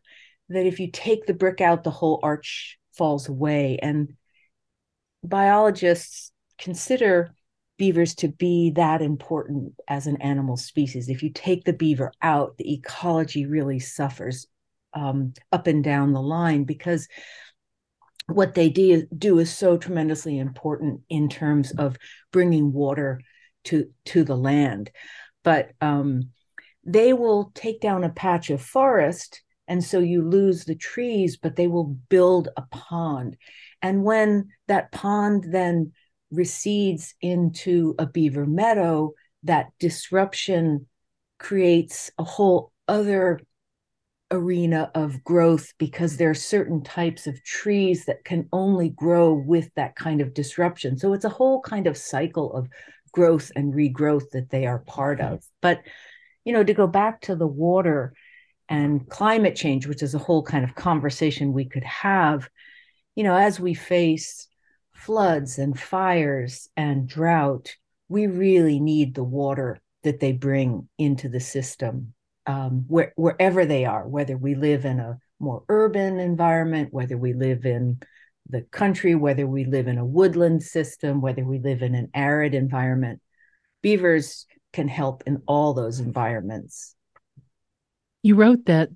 that 0.49 0.65
if 0.65 0.79
you 0.79 0.91
take 0.91 1.25
the 1.25 1.33
brick 1.33 1.61
out 1.61 1.83
the 1.83 1.91
whole 1.91 2.19
arch 2.21 2.77
falls 2.97 3.29
away 3.29 3.79
and 3.81 4.13
biologists 5.23 6.31
consider 6.57 7.33
beavers 7.77 8.15
to 8.15 8.27
be 8.27 8.71
that 8.71 9.01
important 9.01 9.73
as 9.87 10.05
an 10.05 10.21
animal 10.21 10.57
species 10.57 11.07
if 11.07 11.23
you 11.23 11.29
take 11.29 11.63
the 11.63 11.73
beaver 11.73 12.11
out 12.21 12.57
the 12.57 12.73
ecology 12.73 13.45
really 13.45 13.79
suffers 13.79 14.47
um, 14.93 15.33
up 15.51 15.67
and 15.67 15.83
down 15.83 16.11
the 16.11 16.21
line 16.21 16.63
because 16.65 17.07
what 18.27 18.55
they 18.55 18.69
do, 18.69 19.05
do 19.15 19.39
is 19.39 19.55
so 19.55 19.77
tremendously 19.77 20.39
important 20.39 21.01
in 21.09 21.29
terms 21.29 21.71
of 21.77 21.97
bringing 22.31 22.73
water 22.73 23.21
to 23.65 23.89
to 24.05 24.23
the 24.23 24.35
land. 24.35 24.91
But 25.43 25.71
um, 25.81 26.31
they 26.83 27.13
will 27.13 27.51
take 27.53 27.81
down 27.81 28.03
a 28.03 28.09
patch 28.09 28.49
of 28.49 28.61
forest 28.61 29.41
and 29.67 29.83
so 29.83 29.99
you 29.99 30.21
lose 30.21 30.65
the 30.65 30.75
trees 30.75 31.37
but 31.37 31.55
they 31.55 31.67
will 31.67 31.97
build 32.09 32.49
a 32.57 32.63
pond. 32.71 33.37
And 33.81 34.03
when 34.03 34.49
that 34.67 34.91
pond 34.91 35.45
then 35.49 35.91
recedes 36.31 37.13
into 37.21 37.95
a 37.99 38.05
beaver 38.05 38.45
meadow 38.45 39.13
that 39.43 39.67
disruption 39.79 40.87
creates 41.37 42.11
a 42.17 42.23
whole 42.23 42.71
other 42.87 43.39
arena 44.35 44.91
of 44.93 45.23
growth 45.23 45.73
because 45.77 46.17
there 46.17 46.29
are 46.29 46.35
certain 46.35 46.83
types 46.83 47.27
of 47.27 47.43
trees 47.43 48.05
that 48.05 48.23
can 48.23 48.47
only 48.51 48.89
grow 48.89 49.33
with 49.33 49.69
that 49.75 49.95
kind 49.95 50.21
of 50.21 50.33
disruption. 50.33 50.97
So 50.97 51.13
it's 51.13 51.25
a 51.25 51.29
whole 51.29 51.61
kind 51.61 51.87
of 51.87 51.97
cycle 51.97 52.53
of 52.53 52.67
growth 53.11 53.51
and 53.55 53.73
regrowth 53.73 54.29
that 54.31 54.49
they 54.49 54.65
are 54.65 54.79
part 54.79 55.21
of. 55.21 55.39
Mm-hmm. 55.39 55.55
But, 55.61 55.81
you 56.43 56.53
know, 56.53 56.63
to 56.63 56.73
go 56.73 56.87
back 56.87 57.21
to 57.21 57.35
the 57.35 57.47
water 57.47 58.13
and 58.67 59.07
climate 59.09 59.55
change, 59.55 59.87
which 59.87 60.03
is 60.03 60.13
a 60.13 60.19
whole 60.19 60.43
kind 60.43 60.63
of 60.63 60.75
conversation 60.75 61.53
we 61.53 61.65
could 61.65 61.83
have, 61.83 62.49
you 63.15 63.23
know, 63.23 63.35
as 63.35 63.59
we 63.59 63.73
face 63.73 64.47
floods 64.93 65.57
and 65.57 65.79
fires 65.79 66.67
and 66.75 67.07
drought, 67.07 67.75
we 68.09 68.27
really 68.27 68.79
need 68.79 69.15
the 69.15 69.23
water 69.23 69.79
that 70.03 70.19
they 70.19 70.31
bring 70.31 70.89
into 70.97 71.29
the 71.29 71.39
system 71.39 72.13
um, 72.45 72.85
where, 72.87 73.13
wherever 73.15 73.65
they 73.65 73.85
are, 73.85 74.07
whether 74.07 74.37
we 74.37 74.55
live 74.55 74.85
in 74.85 74.99
a 74.99 75.19
more 75.39 75.63
urban 75.69 76.19
environment, 76.19 76.93
whether 76.93 77.17
we 77.17 77.33
live 77.33 77.65
in 77.65 77.99
the 78.49 78.61
country, 78.61 79.15
whether 79.15 79.47
we 79.47 79.65
live 79.65 79.87
in 79.87 79.97
a 79.97 80.05
woodland 80.05 80.61
system, 80.61 81.21
whether 81.21 81.43
we 81.43 81.59
live 81.59 81.81
in 81.81 81.95
an 81.95 82.09
arid 82.13 82.53
environment, 82.53 83.21
beavers 83.81 84.45
can 84.73 84.87
help 84.87 85.23
in 85.25 85.41
all 85.47 85.73
those 85.73 85.99
environments. 85.99 86.95
You 88.21 88.35
wrote 88.35 88.65
that 88.65 88.89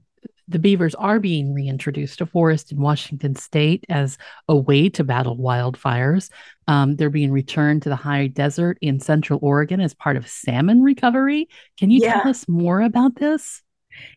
the 0.50 0.60
beavers 0.60 0.96
are 0.96 1.20
being 1.20 1.53
reintroduced 1.53 2.18
to 2.18 2.25
forest 2.25 2.72
in 2.72 2.79
Washington 2.79 3.36
state 3.36 3.86
as 3.88 4.18
a 4.48 4.56
way 4.56 4.89
to 4.89 5.03
battle 5.03 5.38
wildfires. 5.38 6.29
Um, 6.68 6.96
they're 6.96 7.12
being 7.12 7.32
returned 7.32 7.84
to 7.84 7.89
the 7.89 7.96
high 7.96 8.27
desert 8.27 8.79
in 8.82 9.00
central 9.00 9.39
Oregon 9.41 9.79
as 9.79 9.94
part 9.94 10.18
of 10.18 10.27
salmon 10.27 10.82
recovery. 10.82 11.48
Can 11.77 11.91
you 11.91 12.01
yeah. 12.01 12.22
tell 12.22 12.29
us 12.29 12.48
more 12.48 12.82
about 12.82 13.15
this? 13.15 13.62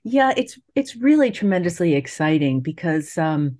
Yeah, 0.04 0.32
it's 0.36 0.58
it's 0.74 0.96
really 0.96 1.30
tremendously 1.30 1.94
exciting 1.94 2.60
because 2.60 3.16
um, 3.18 3.58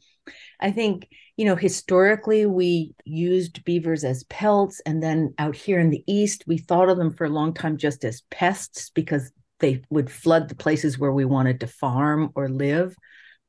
I 0.61 0.71
think 0.71 1.09
you 1.37 1.45
know 1.45 1.57
historically 1.57 2.47
we 2.47 2.95
used 3.05 3.64
beavers 3.64 4.05
as 4.05 4.25
pelts, 4.25 4.81
and 4.87 5.02
then 5.02 5.35
out 5.38 5.57
here 5.57 5.81
in 5.81 5.91
the 5.91 6.05
east 6.07 6.45
we 6.47 6.59
thought 6.59 6.88
of 6.88 6.97
them 6.97 7.12
for 7.12 7.25
a 7.25 7.31
long 7.31 7.52
time 7.55 7.76
just 7.76 8.05
as 8.05 8.23
pests 8.31 8.91
because 8.95 9.33
they 9.62 9.83
would 9.88 10.11
flood 10.11 10.49
the 10.49 10.54
places 10.54 10.99
where 10.99 11.12
we 11.12 11.25
wanted 11.25 11.61
to 11.61 11.66
farm 11.66 12.31
or 12.35 12.50
live. 12.50 12.95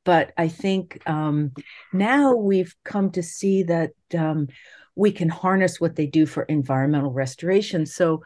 But 0.04 0.32
I 0.38 0.48
think 0.48 1.02
um, 1.06 1.52
now 1.92 2.34
we've 2.34 2.74
come 2.84 3.10
to 3.12 3.22
see 3.22 3.64
that 3.64 3.90
um, 4.16 4.48
we 4.94 5.12
can 5.12 5.28
harness 5.28 5.80
what 5.80 5.96
they 5.96 6.06
do 6.06 6.24
for 6.24 6.44
environmental 6.44 7.10
restoration. 7.10 7.84
So, 7.84 8.22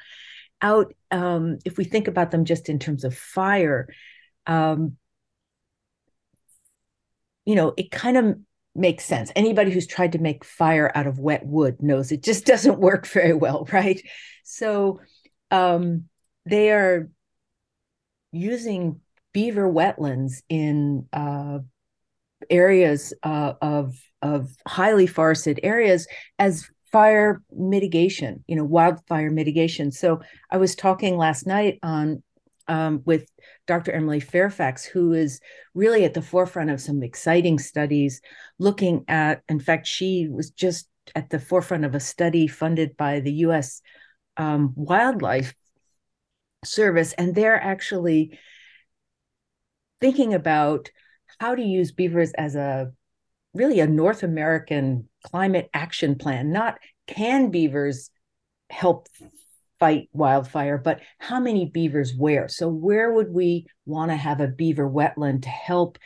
out 0.61 0.93
um, 1.11 1.59
if 1.65 1.79
we 1.79 1.85
think 1.85 2.09
about 2.09 2.31
them 2.31 2.45
just 2.45 2.69
in 2.69 2.79
terms 2.79 3.05
of 3.05 3.17
fire, 3.17 3.89
um, 4.47 4.97
you 7.45 7.55
know, 7.55 7.75
it 7.77 7.91
kind 7.91 8.17
of 8.17 8.39
makes 8.75 9.05
sense. 9.05 9.33
Anybody 9.35 9.71
who's 9.71 9.87
tried 9.87 10.13
to 10.13 10.19
make 10.19 10.45
fire 10.45 10.91
out 10.95 11.07
of 11.07 11.19
wet 11.19 11.47
wood 11.47 11.81
knows 11.81 12.13
it 12.13 12.23
just 12.23 12.45
doesn't 12.53 12.81
work 12.81 13.07
very 13.07 13.35
well, 13.35 13.67
right? 13.73 14.03
So, 14.45 15.01
um, 15.51 16.05
they 16.45 16.71
are 16.73 17.09
using 18.33 19.01
beaver 19.33 19.71
wetlands 19.71 20.43
in 20.49 21.07
uh, 21.13 21.59
areas 22.51 23.13
uh, 23.23 23.55
of 23.61 23.97
of 24.21 24.51
highly 24.67 25.07
forested 25.07 25.61
areas 25.63 26.07
as 26.39 26.69
fire 26.91 27.43
mitigation, 27.53 28.43
you 28.49 28.57
know, 28.57 28.65
wildfire 28.65 29.31
mitigation. 29.31 29.93
So 29.93 30.21
I 30.51 30.57
was 30.57 30.75
talking 30.75 31.17
last 31.17 31.47
night 31.47 31.79
on 31.83 32.23
um, 32.67 33.03
with 33.05 33.29
Dr. 33.67 33.93
Emily 33.93 34.21
Fairfax, 34.21 34.85
who 34.85 35.13
is 35.13 35.41
really 35.75 36.05
at 36.05 36.15
the 36.15 36.23
forefront 36.23 36.71
of 36.71 36.81
some 36.81 37.03
exciting 37.03 37.59
studies 37.59 38.21
looking 38.59 39.05
at, 39.09 39.43
in 39.49 39.61
fact, 39.61 39.87
she 39.87 40.29
was 40.29 40.51
just 40.51 40.89
at 41.15 41.31
the 41.31 41.39
forefront 41.39 41.85
of 41.85 41.95
a 41.95 42.01
study 42.01 42.47
funded 42.47 42.97
by 42.97 43.21
the 43.21 43.33
US 43.33 43.81
um, 44.37 44.73
Wildlife 44.77 45.55
service 46.65 47.13
and 47.15 47.35
they're 47.35 47.63
actually 47.63 48.39
thinking 50.01 50.35
about 50.35 50.89
how 51.39 51.55
to 51.55 51.63
use 51.63 51.93
beavers 51.93 52.33
as 52.33 52.55
a 52.55 52.93
really 53.55 53.81
a 53.81 53.87
North 53.87 54.23
American 54.23 55.09
climate 55.25 55.69
action 55.75 56.17
plan. 56.17 56.53
Not 56.53 56.79
can 57.07 57.51
beavers 57.51 58.11
help 58.71 59.09
fight 59.79 60.09
wildfire, 60.13 60.79
but 60.79 61.01
how 61.19 61.41
many 61.41 61.67
beavers 61.67 62.15
where? 62.15 62.49
So, 62.49 62.69
where 62.69 63.13
would 63.13 63.33
we 63.33 63.67
want 63.87 64.11
to 64.11 64.17
have 64.17 64.41
a 64.41 64.49
beaver 64.49 64.89
wetland 64.89 65.43
to 65.43 65.49
help 65.49 65.99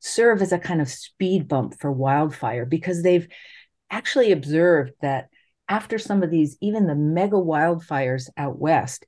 serve 0.00 0.42
as 0.42 0.52
a 0.52 0.58
kind 0.58 0.80
of 0.80 0.88
speed 0.88 1.48
bump 1.48 1.78
for 1.80 1.90
wildfire? 1.90 2.64
Because 2.64 3.02
they've 3.02 3.26
actually 3.90 4.32
observed 4.32 4.92
that 5.02 5.28
after 5.68 5.98
some 5.98 6.22
of 6.22 6.30
these, 6.30 6.56
even 6.60 6.86
the 6.86 6.94
mega 6.94 7.36
wildfires 7.36 8.28
out 8.36 8.58
west, 8.58 9.04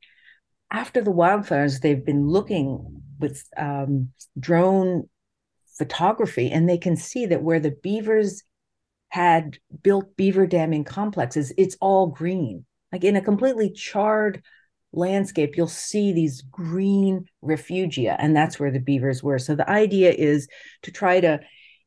after 0.70 1.02
the 1.02 1.12
wildfires, 1.12 1.80
they've 1.80 2.04
been 2.04 2.28
looking 2.28 3.02
with 3.18 3.44
um, 3.56 4.10
drone 4.38 5.08
photography, 5.76 6.50
and 6.50 6.68
they 6.68 6.78
can 6.78 6.96
see 6.96 7.26
that 7.26 7.42
where 7.42 7.60
the 7.60 7.76
beavers 7.82 8.42
had 9.08 9.58
built 9.82 10.16
beaver 10.16 10.46
damming 10.46 10.84
complexes, 10.84 11.52
it's 11.56 11.76
all 11.80 12.08
green. 12.08 12.66
Like 12.92 13.04
in 13.04 13.16
a 13.16 13.22
completely 13.22 13.70
charred 13.70 14.42
landscape, 14.92 15.56
you'll 15.56 15.66
see 15.66 16.12
these 16.12 16.42
green 16.42 17.26
refugia, 17.42 18.16
and 18.18 18.36
that's 18.36 18.58
where 18.58 18.70
the 18.70 18.80
beavers 18.80 19.22
were. 19.22 19.38
So 19.38 19.54
the 19.54 19.68
idea 19.68 20.10
is 20.12 20.48
to 20.82 20.90
try 20.90 21.20
to 21.20 21.40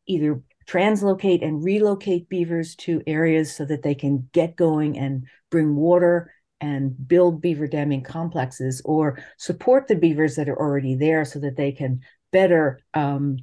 either 0.08 0.42
translocate 0.68 1.44
and 1.44 1.64
relocate 1.64 2.30
beavers 2.30 2.76
to 2.76 3.02
areas 3.06 3.56
so 3.56 3.66
that 3.66 3.84
they 3.84 3.96
can 3.96 4.30
get 4.32 4.56
going 4.56 4.98
and 4.98 5.26
bring 5.50 5.76
water 5.76 6.32
and 6.62 7.08
build 7.08 7.42
beaver 7.42 7.68
damming 7.68 8.04
complexes 8.04 8.82
or 8.86 9.22
support 9.38 9.88
the 9.88 9.96
beavers 9.96 10.36
that 10.36 10.48
are 10.48 10.58
already 10.58 10.96
there 10.96 11.26
so 11.26 11.40
that 11.40 11.58
they 11.58 11.72
can 11.72 12.00
better 12.32 12.80
um, 12.94 13.38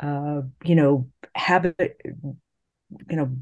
uh, 0.00 0.42
you 0.62 0.74
know 0.74 1.08
have 1.34 1.64
it 1.78 2.00
you 2.04 3.16
know 3.16 3.34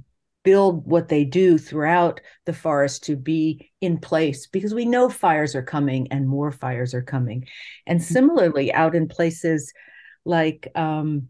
build 0.42 0.86
what 0.86 1.08
they 1.08 1.24
do 1.24 1.58
throughout 1.58 2.20
the 2.46 2.52
forest 2.52 3.04
to 3.04 3.14
be 3.14 3.70
in 3.82 3.98
place 3.98 4.46
because 4.46 4.72
we 4.72 4.86
know 4.86 5.10
fires 5.10 5.54
are 5.54 5.62
coming 5.62 6.10
and 6.10 6.26
more 6.26 6.50
fires 6.50 6.94
are 6.94 7.02
coming 7.02 7.46
and 7.86 8.00
mm-hmm. 8.00 8.12
similarly 8.12 8.72
out 8.72 8.94
in 8.94 9.06
places 9.06 9.72
like 10.24 10.68
um, 10.74 11.28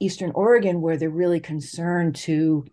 eastern 0.00 0.32
oregon 0.34 0.82
where 0.82 0.98
they're 0.98 1.08
really 1.08 1.40
concerned 1.40 2.14
to 2.14 2.66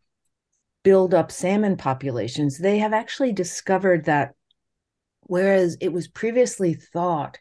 build 0.83 1.13
up 1.13 1.31
salmon 1.31 1.77
populations, 1.77 2.57
they 2.57 2.79
have 2.79 2.93
actually 2.93 3.31
discovered 3.31 4.05
that 4.05 4.33
whereas 5.21 5.77
it 5.79 5.93
was 5.93 6.07
previously 6.07 6.73
thought 6.73 7.37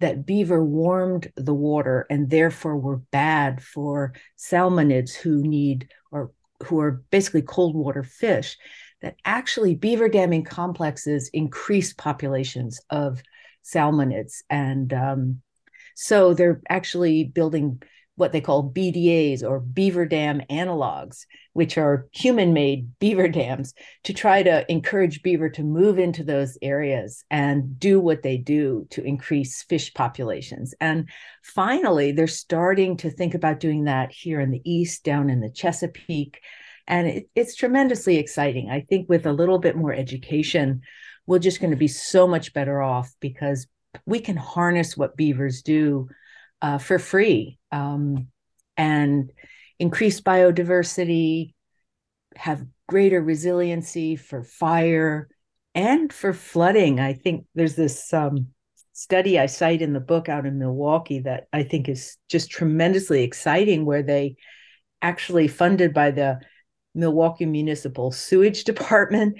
that 0.00 0.26
beaver 0.26 0.64
warmed 0.64 1.30
the 1.36 1.54
water 1.54 2.06
and 2.10 2.30
therefore 2.30 2.76
were 2.76 2.96
bad 3.12 3.62
for 3.62 4.14
salmonids 4.38 5.14
who 5.14 5.42
need 5.42 5.88
or 6.10 6.32
who 6.64 6.80
are 6.80 7.02
basically 7.10 7.42
cold 7.42 7.74
water 7.76 8.02
fish, 8.02 8.56
that 9.02 9.16
actually 9.24 9.74
beaver 9.74 10.08
damming 10.08 10.44
complexes 10.44 11.30
increase 11.32 11.92
populations 11.92 12.80
of 12.90 13.22
salmonids. 13.64 14.42
And 14.50 14.92
um, 14.92 15.42
so 15.94 16.34
they're 16.34 16.60
actually 16.68 17.24
building 17.24 17.82
what 18.20 18.32
they 18.32 18.40
call 18.40 18.70
BDAs 18.70 19.42
or 19.42 19.58
beaver 19.60 20.04
dam 20.04 20.42
analogs, 20.50 21.24
which 21.54 21.78
are 21.78 22.06
human 22.12 22.52
made 22.52 22.98
beaver 22.98 23.28
dams, 23.28 23.72
to 24.04 24.12
try 24.12 24.42
to 24.42 24.70
encourage 24.70 25.22
beaver 25.22 25.48
to 25.48 25.62
move 25.62 25.98
into 25.98 26.22
those 26.22 26.58
areas 26.60 27.24
and 27.30 27.78
do 27.80 27.98
what 27.98 28.22
they 28.22 28.36
do 28.36 28.86
to 28.90 29.02
increase 29.02 29.62
fish 29.62 29.92
populations. 29.94 30.74
And 30.82 31.08
finally, 31.42 32.12
they're 32.12 32.26
starting 32.26 32.98
to 32.98 33.10
think 33.10 33.34
about 33.34 33.58
doing 33.58 33.84
that 33.84 34.12
here 34.12 34.38
in 34.38 34.50
the 34.50 34.62
East, 34.70 35.02
down 35.02 35.30
in 35.30 35.40
the 35.40 35.50
Chesapeake. 35.50 36.42
And 36.86 37.08
it, 37.08 37.30
it's 37.34 37.56
tremendously 37.56 38.18
exciting. 38.18 38.68
I 38.68 38.82
think 38.82 39.08
with 39.08 39.24
a 39.24 39.32
little 39.32 39.58
bit 39.58 39.76
more 39.76 39.94
education, 39.94 40.82
we're 41.26 41.38
just 41.38 41.60
going 41.60 41.70
to 41.70 41.76
be 41.76 41.88
so 41.88 42.28
much 42.28 42.52
better 42.52 42.82
off 42.82 43.10
because 43.18 43.66
we 44.04 44.20
can 44.20 44.36
harness 44.36 44.94
what 44.94 45.16
beavers 45.16 45.62
do 45.62 46.08
uh, 46.60 46.76
for 46.76 46.98
free 46.98 47.56
um, 47.72 48.28
and 48.76 49.32
increase 49.78 50.20
biodiversity, 50.20 51.54
have 52.36 52.64
greater 52.88 53.22
resiliency 53.22 54.16
for 54.16 54.42
fire 54.42 55.28
and 55.74 56.12
for 56.12 56.32
flooding. 56.32 57.00
I 57.00 57.12
think 57.12 57.46
there's 57.54 57.76
this 57.76 58.12
um, 58.12 58.48
study 58.92 59.38
I 59.38 59.46
cite 59.46 59.82
in 59.82 59.92
the 59.92 60.00
book 60.00 60.28
out 60.28 60.46
in 60.46 60.58
Milwaukee 60.58 61.20
that 61.20 61.44
I 61.52 61.62
think 61.62 61.88
is 61.88 62.16
just 62.28 62.50
tremendously 62.50 63.22
exciting, 63.22 63.84
where 63.84 64.02
they 64.02 64.36
actually 65.02 65.48
funded 65.48 65.94
by 65.94 66.10
the 66.10 66.40
Milwaukee 66.94 67.46
Municipal 67.46 68.10
Sewage 68.10 68.64
Department. 68.64 69.38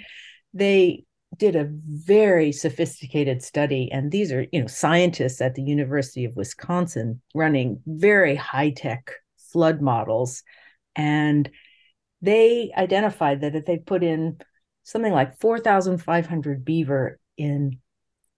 They 0.53 1.05
did 1.37 1.55
a 1.55 1.69
very 1.69 2.51
sophisticated 2.51 3.41
study 3.41 3.89
and 3.91 4.11
these 4.11 4.31
are 4.31 4.45
you 4.51 4.61
know 4.61 4.67
scientists 4.67 5.41
at 5.41 5.55
the 5.55 5.61
university 5.61 6.25
of 6.25 6.35
wisconsin 6.35 7.21
running 7.33 7.81
very 7.85 8.35
high-tech 8.35 9.11
flood 9.51 9.81
models 9.81 10.43
and 10.95 11.49
they 12.21 12.71
identified 12.77 13.41
that 13.41 13.55
if 13.55 13.65
they 13.65 13.77
put 13.77 14.03
in 14.03 14.37
something 14.83 15.13
like 15.13 15.39
4500 15.39 16.65
beaver 16.65 17.19
in 17.37 17.79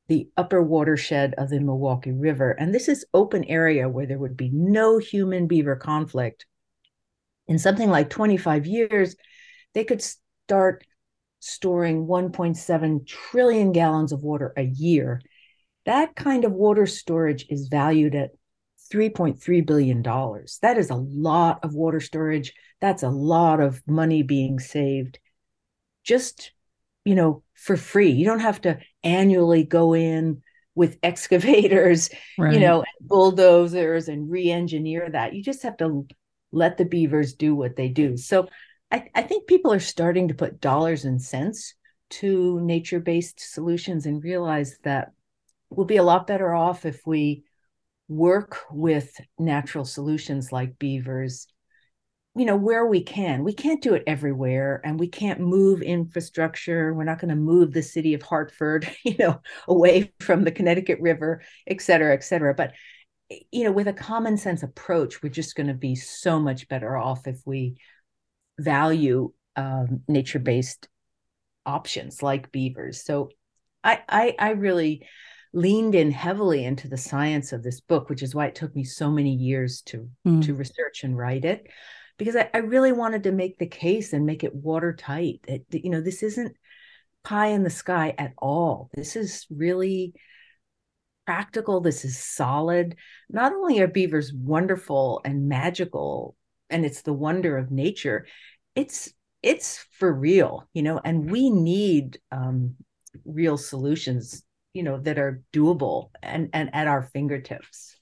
the 0.07 0.29
upper 0.37 0.61
watershed 0.61 1.33
of 1.37 1.49
the 1.49 1.59
milwaukee 1.59 2.11
river 2.11 2.51
and 2.51 2.73
this 2.73 2.87
is 2.87 3.05
open 3.13 3.43
area 3.45 3.89
where 3.89 4.05
there 4.05 4.19
would 4.19 4.37
be 4.37 4.49
no 4.49 4.99
human 4.99 5.47
beaver 5.47 5.75
conflict 5.75 6.45
in 7.47 7.57
something 7.57 7.89
like 7.89 8.09
25 8.09 8.67
years 8.67 9.15
they 9.73 9.83
could 9.83 10.01
start 10.01 10.85
storing 11.43 12.07
1.7 12.07 13.05
trillion 13.05 13.73
gallons 13.73 14.13
of 14.13 14.23
water 14.23 14.53
a 14.55 14.63
year. 14.63 15.21
That 15.85 16.15
kind 16.15 16.45
of 16.45 16.53
water 16.53 16.85
storage 16.85 17.45
is 17.49 17.67
valued 17.67 18.15
at 18.15 18.31
$3.3 18.93 19.65
billion. 19.65 20.01
That 20.01 20.77
is 20.77 20.89
a 20.89 20.95
lot 20.95 21.59
of 21.63 21.73
water 21.73 21.99
storage. 21.99 22.53
That's 22.79 23.03
a 23.03 23.09
lot 23.09 23.59
of 23.59 23.81
money 23.85 24.23
being 24.23 24.57
saved 24.59 25.19
just, 26.05 26.53
you 27.03 27.15
know, 27.15 27.43
for 27.55 27.75
free. 27.75 28.11
You 28.11 28.25
don't 28.25 28.39
have 28.39 28.61
to 28.61 28.79
annually 29.03 29.65
go 29.65 29.93
in 29.93 30.41
with 30.75 30.97
excavators, 31.03 32.09
right. 32.37 32.53
you 32.53 32.61
know, 32.61 32.85
bulldozers 33.01 34.07
and 34.07 34.31
re 34.31 34.49
engineer 34.49 35.09
that. 35.09 35.33
You 35.33 35.43
just 35.43 35.63
have 35.63 35.75
to 35.77 36.07
let 36.53 36.77
the 36.77 36.85
beavers 36.85 37.33
do 37.33 37.53
what 37.53 37.75
they 37.75 37.89
do. 37.89 38.15
So 38.15 38.47
I, 38.93 39.09
I 39.15 39.23
think 39.23 39.47
people 39.47 39.73
are 39.73 39.79
starting 39.79 40.27
to 40.27 40.35
put 40.35 40.61
dollars 40.61 41.03
and 41.03 41.19
cents 41.19 41.73
to 42.11 42.61
nature 42.61 42.99
based 42.99 43.39
solutions 43.39 44.05
and 44.05 44.23
realize 44.23 44.77
that 44.83 45.11
we'll 45.71 45.87
be 45.87 45.97
a 45.97 46.03
lot 46.03 46.27
better 46.27 46.53
off 46.53 46.85
if 46.85 47.01
we 47.05 47.43
work 48.07 48.59
with 48.69 49.19
natural 49.39 49.83
solutions 49.83 50.51
like 50.51 50.77
beavers 50.77 51.47
you 52.35 52.45
know 52.45 52.55
where 52.55 52.87
we 52.87 53.03
can. 53.03 53.43
We 53.43 53.53
can't 53.53 53.81
do 53.81 53.93
it 53.93 54.03
everywhere 54.07 54.81
and 54.83 54.99
we 54.99 55.07
can't 55.07 55.39
move 55.39 55.83
infrastructure. 55.83 56.91
We're 56.91 57.03
not 57.03 57.19
going 57.19 57.29
to 57.29 57.35
move 57.35 57.73
the 57.73 57.83
city 57.83 58.15
of 58.15 58.23
hartford 58.23 58.89
you 59.03 59.15
know 59.19 59.39
away 59.67 60.11
from 60.19 60.43
the 60.43 60.51
connecticut 60.51 60.99
river 60.99 61.43
et 61.67 61.79
cetera 61.81 62.13
et 62.13 62.23
cetera. 62.23 62.55
But 62.55 62.73
you 63.51 63.63
know 63.63 63.71
with 63.71 63.87
a 63.87 63.93
common 63.93 64.37
sense 64.37 64.63
approach 64.63 65.21
we're 65.21 65.29
just 65.29 65.55
going 65.55 65.67
to 65.67 65.73
be 65.73 65.95
so 65.95 66.39
much 66.39 66.67
better 66.67 66.97
off 66.97 67.27
if 67.27 67.39
we 67.45 67.75
value 68.59 69.31
um, 69.55 70.01
nature 70.07 70.39
based 70.39 70.87
options 71.65 72.21
like 72.21 72.51
beavers. 72.51 73.03
So 73.03 73.29
I, 73.83 74.01
I, 74.07 74.35
I 74.39 74.49
really 74.51 75.07
leaned 75.53 75.93
in 75.93 76.11
heavily 76.11 76.65
into 76.65 76.87
the 76.87 76.97
science 76.97 77.53
of 77.53 77.63
this 77.63 77.79
book, 77.79 78.09
which 78.09 78.23
is 78.23 78.33
why 78.33 78.47
it 78.47 78.55
took 78.55 78.75
me 78.75 78.83
so 78.83 79.11
many 79.11 79.33
years 79.33 79.81
to 79.83 80.09
mm. 80.25 80.43
to 80.45 80.55
research 80.55 81.03
and 81.03 81.17
write 81.17 81.45
it, 81.45 81.67
because 82.17 82.35
I, 82.35 82.49
I, 82.53 82.59
really 82.59 82.91
wanted 82.91 83.23
to 83.23 83.31
make 83.31 83.59
the 83.59 83.67
case 83.67 84.13
and 84.13 84.25
make 84.25 84.43
it 84.43 84.55
watertight. 84.55 85.41
That 85.47 85.61
you 85.71 85.89
know 85.89 86.01
this 86.01 86.23
isn't 86.23 86.55
pie 87.23 87.47
in 87.47 87.63
the 87.63 87.69
sky 87.69 88.15
at 88.17 88.33
all. 88.37 88.89
This 88.93 89.15
is 89.15 89.45
really 89.49 90.13
practical. 91.25 91.81
This 91.81 92.03
is 92.03 92.17
solid. 92.17 92.95
Not 93.29 93.53
only 93.53 93.79
are 93.79 93.87
beavers 93.87 94.33
wonderful 94.33 95.21
and 95.23 95.47
magical 95.47 96.35
and 96.69 96.85
it's 96.85 97.01
the 97.01 97.13
wonder 97.13 97.57
of 97.57 97.71
nature 97.71 98.25
it's 98.75 99.13
it's 99.41 99.85
for 99.91 100.11
real 100.11 100.67
you 100.73 100.81
know 100.81 100.99
and 101.03 101.29
we 101.29 101.49
need 101.49 102.19
um 102.31 102.75
real 103.25 103.57
solutions 103.57 104.43
you 104.73 104.83
know 104.83 104.99
that 104.99 105.17
are 105.17 105.41
doable 105.53 106.09
and 106.21 106.49
and 106.53 106.73
at 106.73 106.87
our 106.87 107.03
fingertips. 107.03 107.95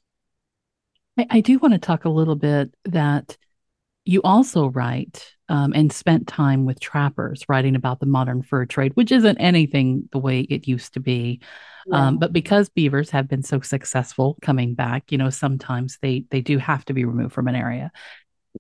I, 1.18 1.28
I 1.30 1.42
do 1.42 1.60
want 1.60 1.74
to 1.74 1.80
talk 1.80 2.06
a 2.06 2.10
little 2.10 2.36
bit 2.36 2.74
that 2.86 3.38
you 4.06 4.22
also 4.24 4.68
write 4.68 5.32
um, 5.50 5.74
and 5.76 5.92
spent 5.92 6.28
time 6.28 6.66
with 6.66 6.80
trappers 6.80 7.44
writing 7.48 7.76
about 7.76 8.00
the 8.00 8.06
modern 8.06 8.42
fur 8.42 8.66
trade 8.66 8.94
which 8.96 9.12
isn't 9.12 9.38
anything 9.38 10.08
the 10.12 10.20
way 10.20 10.42
it 10.42 10.68
used 10.68 10.94
to 10.94 11.00
be. 11.00 11.42
Yeah. 11.86 12.08
um, 12.08 12.18
but 12.18 12.32
because 12.32 12.70
beavers 12.70 13.10
have 13.10 13.28
been 13.28 13.44
so 13.44 13.60
successful 13.60 14.38
coming 14.42 14.74
back 14.74 15.12
you 15.12 15.18
know 15.18 15.30
sometimes 15.30 15.98
they 16.02 16.24
they 16.32 16.42
do 16.42 16.58
have 16.58 16.86
to 16.86 16.94
be 16.94 17.06
removed 17.06 17.34
from 17.34 17.48
an 17.48 17.56
area 17.56 17.92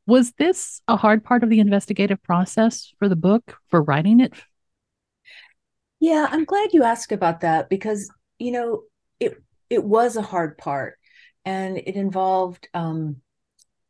was 0.07 0.31
this 0.33 0.81
a 0.87 0.97
hard 0.97 1.23
part 1.23 1.43
of 1.43 1.49
the 1.49 1.59
investigative 1.59 2.21
process 2.23 2.93
for 2.99 3.07
the 3.09 3.15
book, 3.15 3.57
for 3.69 3.81
writing 3.81 4.19
it? 4.19 4.33
Yeah, 5.99 6.27
I'm 6.29 6.45
glad 6.45 6.73
you 6.73 6.83
asked 6.83 7.11
about 7.11 7.41
that 7.41 7.69
because, 7.69 8.09
you 8.39 8.51
know, 8.51 8.83
it 9.19 9.37
it 9.69 9.83
was 9.83 10.15
a 10.15 10.21
hard 10.21 10.57
part 10.57 10.97
and 11.45 11.77
it 11.77 11.95
involved 11.95 12.67
um 12.73 13.17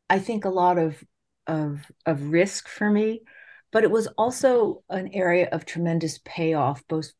I 0.09 0.19
think 0.19 0.45
a 0.45 0.49
lot 0.49 0.77
of 0.77 1.03
of 1.47 1.81
of 2.05 2.23
risk 2.31 2.67
for 2.69 2.89
me, 2.89 3.23
but 3.71 3.83
it 3.83 3.91
was 3.91 4.07
also 4.17 4.83
an 4.89 5.09
area 5.13 5.49
of 5.51 5.65
tremendous 5.65 6.19
payoff 6.25 6.83
both 6.87 7.11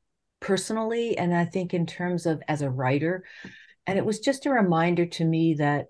personally 0.41 1.17
and 1.17 1.35
I 1.35 1.45
think 1.45 1.73
in 1.73 1.85
terms 1.85 2.25
of 2.25 2.41
as 2.47 2.61
a 2.61 2.69
writer. 2.69 3.25
And 3.87 3.97
it 3.99 4.05
was 4.05 4.19
just 4.19 4.45
a 4.45 4.51
reminder 4.51 5.05
to 5.07 5.25
me 5.25 5.55
that 5.55 5.87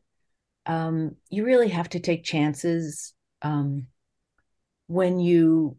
um, 0.65 1.15
you 1.29 1.45
really 1.45 1.69
have 1.69 1.89
to 1.89 1.99
take 1.99 2.23
chances 2.23 3.13
um, 3.41 3.87
when 4.87 5.19
you 5.19 5.77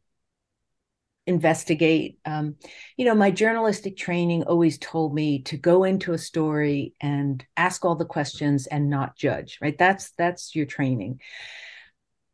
investigate. 1.26 2.18
Um, 2.24 2.56
you 2.96 3.04
know, 3.04 3.14
my 3.14 3.30
journalistic 3.30 3.96
training 3.96 4.44
always 4.44 4.78
told 4.78 5.14
me 5.14 5.42
to 5.42 5.56
go 5.56 5.84
into 5.84 6.12
a 6.12 6.18
story 6.18 6.94
and 7.00 7.44
ask 7.56 7.84
all 7.84 7.94
the 7.94 8.04
questions 8.04 8.66
and 8.66 8.90
not 8.90 9.16
judge. 9.16 9.58
Right? 9.60 9.76
That's 9.78 10.12
that's 10.12 10.54
your 10.54 10.66
training. 10.66 11.20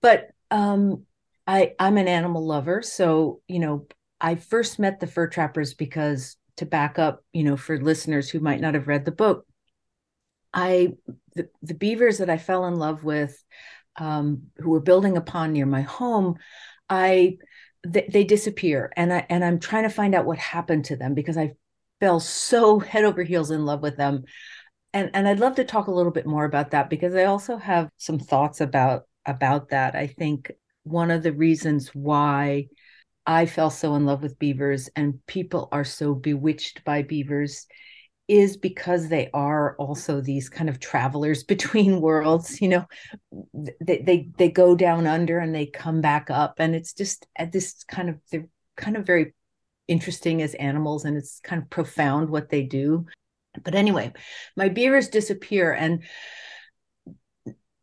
But 0.00 0.30
um, 0.50 1.04
I 1.46 1.74
I'm 1.78 1.98
an 1.98 2.08
animal 2.08 2.46
lover, 2.46 2.82
so 2.82 3.40
you 3.48 3.58
know 3.58 3.86
I 4.20 4.36
first 4.36 4.78
met 4.78 5.00
the 5.00 5.06
fur 5.06 5.26
trappers 5.26 5.74
because 5.74 6.36
to 6.56 6.66
back 6.66 6.98
up, 6.98 7.24
you 7.32 7.44
know, 7.44 7.56
for 7.56 7.78
listeners 7.78 8.28
who 8.28 8.40
might 8.40 8.60
not 8.60 8.74
have 8.74 8.88
read 8.88 9.04
the 9.04 9.12
book, 9.12 9.46
I 10.58 10.94
the, 11.36 11.48
the 11.62 11.74
beavers 11.74 12.18
that 12.18 12.28
I 12.28 12.36
fell 12.36 12.66
in 12.66 12.74
love 12.74 13.04
with, 13.04 13.44
um, 13.96 14.48
who 14.56 14.70
were 14.70 14.80
building 14.80 15.16
a 15.16 15.20
pond 15.20 15.52
near 15.52 15.66
my 15.66 15.82
home, 15.82 16.36
I 16.90 17.38
they, 17.86 18.08
they 18.12 18.24
disappear, 18.24 18.92
and 18.96 19.12
I 19.12 19.24
and 19.28 19.44
I'm 19.44 19.60
trying 19.60 19.84
to 19.84 19.88
find 19.88 20.16
out 20.16 20.26
what 20.26 20.38
happened 20.38 20.86
to 20.86 20.96
them 20.96 21.14
because 21.14 21.38
I 21.38 21.52
fell 22.00 22.18
so 22.18 22.78
head 22.92 23.04
over 23.04 23.22
heels 23.22 23.52
in 23.52 23.64
love 23.66 23.82
with 23.82 23.96
them, 23.96 24.24
and 24.92 25.10
and 25.14 25.28
I'd 25.28 25.38
love 25.38 25.54
to 25.56 25.64
talk 25.64 25.86
a 25.86 25.92
little 25.92 26.10
bit 26.10 26.26
more 26.26 26.44
about 26.44 26.72
that 26.72 26.90
because 26.90 27.14
I 27.14 27.24
also 27.24 27.56
have 27.56 27.88
some 27.96 28.18
thoughts 28.18 28.60
about 28.60 29.04
about 29.26 29.68
that. 29.68 29.94
I 29.94 30.08
think 30.08 30.50
one 30.82 31.12
of 31.12 31.22
the 31.22 31.32
reasons 31.32 31.94
why 31.94 32.66
I 33.26 33.46
fell 33.46 33.70
so 33.70 33.94
in 33.94 34.06
love 34.06 34.22
with 34.22 34.40
beavers 34.40 34.90
and 34.96 35.24
people 35.26 35.68
are 35.70 35.84
so 35.84 36.14
bewitched 36.14 36.84
by 36.84 37.02
beavers 37.02 37.66
is 38.28 38.56
because 38.56 39.08
they 39.08 39.30
are 39.32 39.74
also 39.76 40.20
these 40.20 40.48
kind 40.48 40.68
of 40.68 40.78
travelers 40.78 41.42
between 41.54 42.00
worlds 42.00 42.60
you 42.60 42.68
know 42.68 42.84
they 43.80 43.98
they, 43.98 44.28
they 44.36 44.50
go 44.50 44.74
down 44.74 45.06
under 45.06 45.38
and 45.38 45.54
they 45.54 45.66
come 45.66 46.00
back 46.00 46.30
up 46.30 46.54
and 46.58 46.74
it's 46.74 46.92
just 46.92 47.26
at 47.36 47.52
this 47.52 47.84
kind 47.84 48.08
of 48.08 48.16
they're 48.30 48.48
kind 48.76 48.96
of 48.96 49.06
very 49.06 49.34
interesting 49.88 50.42
as 50.42 50.54
animals 50.54 51.04
and 51.04 51.16
it's 51.16 51.40
kind 51.40 51.62
of 51.62 51.70
profound 51.70 52.28
what 52.28 52.50
they 52.50 52.62
do 52.62 53.06
but 53.64 53.74
anyway 53.74 54.12
my 54.56 54.68
beavers 54.68 55.08
disappear 55.08 55.72
and 55.72 56.02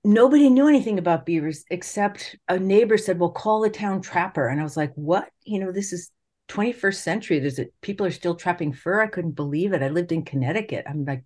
nobody 0.06 0.50
knew 0.50 0.68
anything 0.68 1.00
about 1.00 1.26
beavers 1.26 1.66
except 1.70 2.36
a 2.48 2.60
neighbor 2.60 2.98
said, 2.98 3.20
"Well, 3.20 3.32
call 3.32 3.62
the 3.62 3.70
town 3.70 4.02
trapper." 4.02 4.48
And 4.48 4.60
I 4.60 4.64
was 4.64 4.78
like, 4.78 4.94
"What? 4.94 5.30
You 5.44 5.60
know, 5.60 5.72
this 5.72 5.92
is 5.92 6.12
21st 6.48 6.96
century. 6.96 7.40
There's 7.40 7.60
a, 7.60 7.68
people 7.82 8.06
are 8.06 8.12
still 8.12 8.36
trapping 8.36 8.74
fur. 8.74 9.02
I 9.02 9.08
couldn't 9.08 9.32
believe 9.32 9.74
it. 9.74 9.82
I 9.82 9.90
lived 9.90 10.12
in 10.12 10.24
Connecticut. 10.24 10.86
I'm 10.88 11.06
like, 11.06 11.24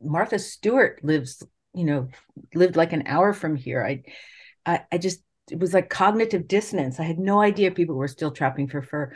Martha 0.00 0.38
Stewart 0.38 1.00
lives, 1.02 1.42
you 1.74 1.84
know, 1.84 2.08
lived 2.54 2.76
like 2.76 2.92
an 2.92 3.04
hour 3.06 3.32
from 3.32 3.56
here. 3.56 3.84
I, 3.84 4.02
I, 4.64 4.84
I 4.92 4.98
just 4.98 5.20
it 5.50 5.60
was 5.60 5.74
like 5.74 5.88
cognitive 5.88 6.48
dissonance. 6.48 6.98
I 6.98 7.04
had 7.04 7.18
no 7.18 7.40
idea 7.40 7.70
people 7.70 7.94
were 7.94 8.08
still 8.08 8.32
trapping 8.32 8.68
for 8.68 8.82
fur, 8.82 9.14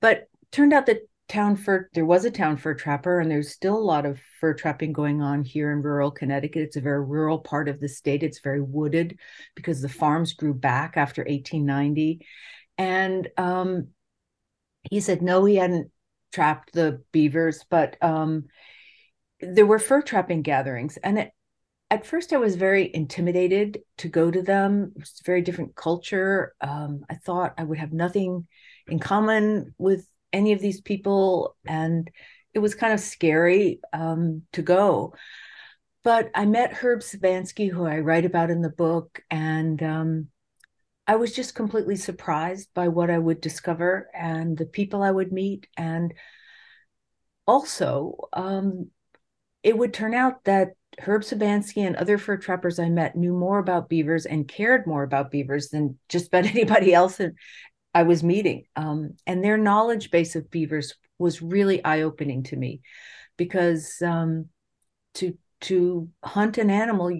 but 0.00 0.28
turned 0.50 0.72
out 0.72 0.86
that 0.86 1.08
town 1.30 1.54
fur 1.54 1.88
there 1.94 2.04
was 2.04 2.24
a 2.24 2.30
town 2.30 2.56
fur 2.56 2.74
trapper 2.74 3.20
and 3.20 3.30
there's 3.30 3.52
still 3.52 3.76
a 3.76 3.78
lot 3.78 4.04
of 4.04 4.18
fur 4.40 4.52
trapping 4.52 4.92
going 4.92 5.22
on 5.22 5.44
here 5.44 5.70
in 5.70 5.80
rural 5.80 6.10
connecticut 6.10 6.60
it's 6.60 6.74
a 6.74 6.80
very 6.80 7.00
rural 7.04 7.38
part 7.38 7.68
of 7.68 7.78
the 7.78 7.88
state 7.88 8.24
it's 8.24 8.40
very 8.40 8.60
wooded 8.60 9.16
because 9.54 9.80
the 9.80 9.88
farms 9.88 10.32
grew 10.32 10.52
back 10.52 10.96
after 10.96 11.22
1890 11.22 12.26
and 12.78 13.28
um, 13.36 13.86
he 14.90 15.00
said 15.00 15.22
no 15.22 15.44
he 15.44 15.56
hadn't 15.56 15.90
trapped 16.32 16.72
the 16.72 17.02
beavers 17.12 17.64
but 17.68 17.96
um, 18.02 18.44
there 19.40 19.66
were 19.66 19.78
fur 19.78 20.02
trapping 20.02 20.42
gatherings. 20.42 20.96
And 20.98 21.18
it, 21.18 21.32
at 21.90 22.06
first 22.06 22.32
i 22.32 22.36
was 22.36 22.54
very 22.56 22.90
intimidated 22.94 23.80
to 23.98 24.08
go 24.08 24.30
to 24.30 24.42
them. 24.42 24.92
It's 24.96 25.20
a 25.20 25.24
very 25.24 25.42
different 25.42 25.74
culture. 25.74 26.54
Um, 26.60 27.04
i 27.10 27.14
thought 27.14 27.54
i 27.58 27.64
would 27.64 27.78
have 27.78 27.92
nothing 27.92 28.46
in 28.86 28.98
common 28.98 29.74
with 29.78 30.06
any 30.32 30.52
of 30.52 30.60
these 30.60 30.80
people 30.80 31.56
and 31.66 32.08
it 32.54 32.58
was 32.58 32.74
kind 32.74 32.92
of 32.92 33.00
scary 33.00 33.80
um, 33.92 34.42
to 34.52 34.62
go. 34.62 35.14
But 36.04 36.30
i 36.34 36.46
met 36.46 36.72
herb 36.72 37.00
szybanski 37.00 37.70
who 37.70 37.84
i 37.86 37.98
write 37.98 38.24
about 38.24 38.50
in 38.50 38.62
the 38.62 38.70
book 38.70 39.22
and 39.30 39.82
um, 39.82 40.28
i 41.10 41.16
was 41.16 41.34
just 41.34 41.54
completely 41.54 41.96
surprised 41.96 42.68
by 42.74 42.88
what 42.88 43.10
i 43.10 43.18
would 43.18 43.40
discover 43.40 44.08
and 44.14 44.56
the 44.56 44.66
people 44.66 45.02
i 45.02 45.10
would 45.10 45.32
meet 45.32 45.66
and 45.76 46.14
also 47.46 48.14
um, 48.32 48.88
it 49.62 49.76
would 49.76 49.92
turn 49.92 50.14
out 50.14 50.44
that 50.44 50.68
herb 51.00 51.22
szybanski 51.22 51.86
and 51.86 51.96
other 51.96 52.18
fur 52.18 52.36
trappers 52.36 52.78
i 52.78 52.88
met 52.88 53.16
knew 53.16 53.32
more 53.32 53.58
about 53.58 53.88
beavers 53.88 54.24
and 54.26 54.48
cared 54.48 54.86
more 54.86 55.02
about 55.02 55.30
beavers 55.30 55.68
than 55.68 55.98
just 56.08 56.28
about 56.28 56.46
anybody 56.54 56.94
else 56.94 57.20
I 57.94 58.04
was 58.04 58.22
meeting. 58.22 58.64
Um, 58.76 59.16
and 59.26 59.42
their 59.42 59.58
knowledge 59.58 60.10
base 60.10 60.36
of 60.36 60.50
beavers 60.50 60.94
was 61.18 61.42
really 61.42 61.84
eye 61.84 62.02
opening 62.02 62.44
to 62.44 62.56
me 62.56 62.80
because 63.36 64.00
um, 64.02 64.46
to 65.14 65.36
to 65.62 66.08
hunt 66.24 66.56
an 66.56 66.70
animal 66.70 67.10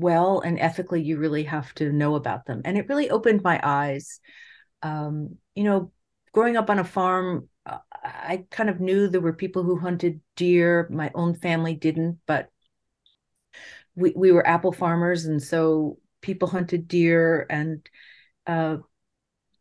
well 0.00 0.40
and 0.40 0.58
ethically, 0.58 1.02
you 1.02 1.18
really 1.18 1.44
have 1.44 1.72
to 1.74 1.92
know 1.92 2.14
about 2.14 2.46
them. 2.46 2.62
And 2.64 2.76
it 2.76 2.88
really 2.88 3.10
opened 3.10 3.42
my 3.42 3.60
eyes. 3.62 4.20
Um, 4.82 5.36
you 5.54 5.64
know, 5.64 5.92
growing 6.32 6.56
up 6.56 6.70
on 6.70 6.78
a 6.78 6.84
farm, 6.84 7.48
uh, 7.66 7.78
I 8.02 8.46
kind 8.50 8.70
of 8.70 8.80
knew 8.80 9.08
there 9.08 9.20
were 9.20 9.32
people 9.32 9.62
who 9.62 9.78
hunted 9.78 10.20
deer. 10.36 10.88
My 10.90 11.10
own 11.14 11.34
family 11.34 11.74
didn't, 11.74 12.18
but 12.26 12.48
we, 13.94 14.12
we 14.16 14.32
were 14.32 14.46
apple 14.46 14.72
farmers. 14.72 15.26
And 15.26 15.42
so 15.42 15.98
people 16.20 16.48
hunted 16.48 16.88
deer 16.88 17.46
and 17.50 17.88
uh, 18.46 18.78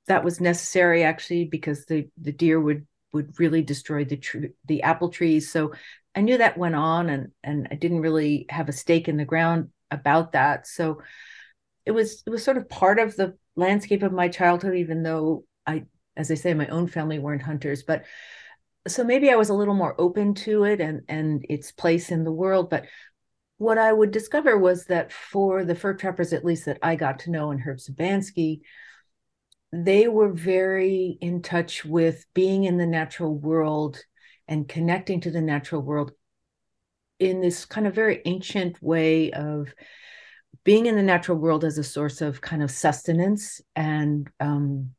that 0.08 0.24
was 0.24 0.42
necessary 0.42 1.04
actually 1.04 1.46
because 1.46 1.86
the 1.86 2.10
the 2.18 2.32
deer 2.32 2.60
would 2.60 2.86
would 3.14 3.40
really 3.40 3.62
destroy 3.62 4.04
the 4.04 4.18
tr- 4.18 4.54
the 4.66 4.84
apple 4.84 5.10
trees. 5.10 5.50
So 5.52 5.74
I 6.16 6.22
knew 6.22 6.38
that 6.38 6.58
went 6.58 6.76
on, 6.76 7.10
and 7.10 7.32
and 7.44 7.68
I 7.72 7.76
didn't 7.76 8.02
really 8.02 8.46
have 8.50 8.68
a 8.68 8.74
stake 8.74 9.08
in 9.08 9.18
the 9.18 9.26
ground 9.26 9.70
about 9.92 10.34
that. 10.34 10.68
So 10.68 11.02
it 11.86 11.92
was 11.92 12.24
it 12.26 12.30
was 12.30 12.44
sort 12.44 12.58
of 12.58 12.70
part 12.70 13.00
of 13.00 13.16
the 13.16 13.36
landscape 13.56 14.04
of 14.04 14.12
my 14.12 14.28
childhood, 14.28 14.76
even 14.76 15.04
though 15.04 15.46
I, 15.66 15.86
as 16.16 16.32
I 16.32 16.36
say, 16.36 16.54
my 16.54 16.68
own 16.68 16.88
family 16.88 17.20
weren't 17.20 17.42
hunters, 17.42 17.84
but 17.84 18.06
so 18.88 19.04
maybe 19.04 19.30
I 19.30 19.36
was 19.36 19.50
a 19.50 19.54
little 19.54 19.74
more 19.74 20.00
open 20.00 20.34
to 20.36 20.64
it 20.64 20.82
and 20.82 21.02
and 21.08 21.46
its 21.50 21.72
place 21.72 22.12
in 22.12 22.24
the 22.24 22.32
world. 22.32 22.70
But 22.70 22.86
what 23.58 23.78
I 23.78 23.92
would 23.92 24.12
discover 24.12 24.58
was 24.58 24.86
that 24.86 25.12
for 25.12 25.66
the 25.66 25.76
fur 25.76 25.94
trappers, 25.94 26.32
at 26.34 26.46
least 26.46 26.66
that 26.66 26.80
I 26.82 26.96
got 26.96 27.20
to 27.20 27.32
know, 27.32 27.52
and 27.52 27.60
Herb 27.60 27.78
Szybanski, 27.78 28.62
they 29.74 30.08
were 30.08 30.32
very 30.32 31.18
in 31.22 31.42
touch 31.42 31.86
with 31.86 32.26
being 32.34 32.64
in 32.64 32.78
the 32.78 32.88
natural 32.88 33.36
world 33.36 34.02
and 34.48 34.68
connecting 34.68 35.22
to 35.22 35.32
the 35.32 35.42
natural 35.42 35.82
world 35.82 36.12
in 37.20 37.42
this 37.42 37.66
kind 37.66 37.86
of 37.86 37.94
very 37.94 38.22
ancient 38.26 38.82
way 38.82 39.32
of 39.32 39.74
being 40.64 40.86
in 40.86 40.96
the 40.96 41.04
natural 41.04 41.38
world 41.38 41.64
as 41.64 41.78
a 41.78 41.84
source 41.84 42.22
of 42.22 42.42
kind 42.42 42.64
of 42.64 42.72
sustenance 42.72 43.62
and 43.76 44.30
um, 44.40 44.92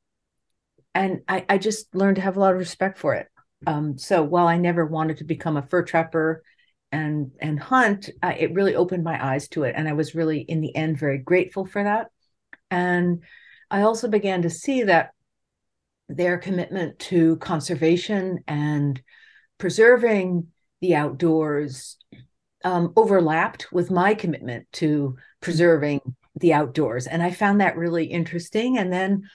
and 0.94 1.20
I, 1.28 1.44
I 1.48 1.58
just 1.58 1.94
learned 1.94 2.16
to 2.16 2.22
have 2.22 2.36
a 2.36 2.40
lot 2.40 2.52
of 2.52 2.58
respect 2.58 2.98
for 2.98 3.14
it. 3.14 3.28
Um, 3.66 3.98
so 3.98 4.22
while 4.22 4.48
I 4.48 4.56
never 4.56 4.84
wanted 4.84 5.18
to 5.18 5.24
become 5.24 5.56
a 5.56 5.62
fur 5.62 5.82
trapper 5.82 6.42
and 6.92 7.30
and 7.40 7.60
hunt, 7.60 8.10
it 8.22 8.54
really 8.54 8.74
opened 8.74 9.04
my 9.04 9.24
eyes 9.24 9.48
to 9.48 9.64
it, 9.64 9.74
and 9.76 9.88
I 9.88 9.92
was 9.92 10.14
really 10.14 10.40
in 10.40 10.60
the 10.60 10.74
end 10.74 10.98
very 10.98 11.18
grateful 11.18 11.64
for 11.64 11.84
that. 11.84 12.08
And 12.70 13.22
I 13.70 13.82
also 13.82 14.08
began 14.08 14.42
to 14.42 14.50
see 14.50 14.84
that 14.84 15.10
their 16.08 16.38
commitment 16.38 16.98
to 16.98 17.36
conservation 17.36 18.42
and 18.48 19.00
preserving 19.58 20.48
the 20.80 20.94
outdoors 20.96 21.96
um, 22.64 22.92
overlapped 22.96 23.72
with 23.72 23.90
my 23.90 24.14
commitment 24.14 24.66
to 24.72 25.16
preserving 25.40 26.00
the 26.36 26.52
outdoors. 26.52 27.06
And 27.06 27.22
I 27.22 27.30
found 27.30 27.60
that 27.60 27.76
really 27.76 28.06
interesting. 28.06 28.78
And 28.78 28.92
then 28.92 29.28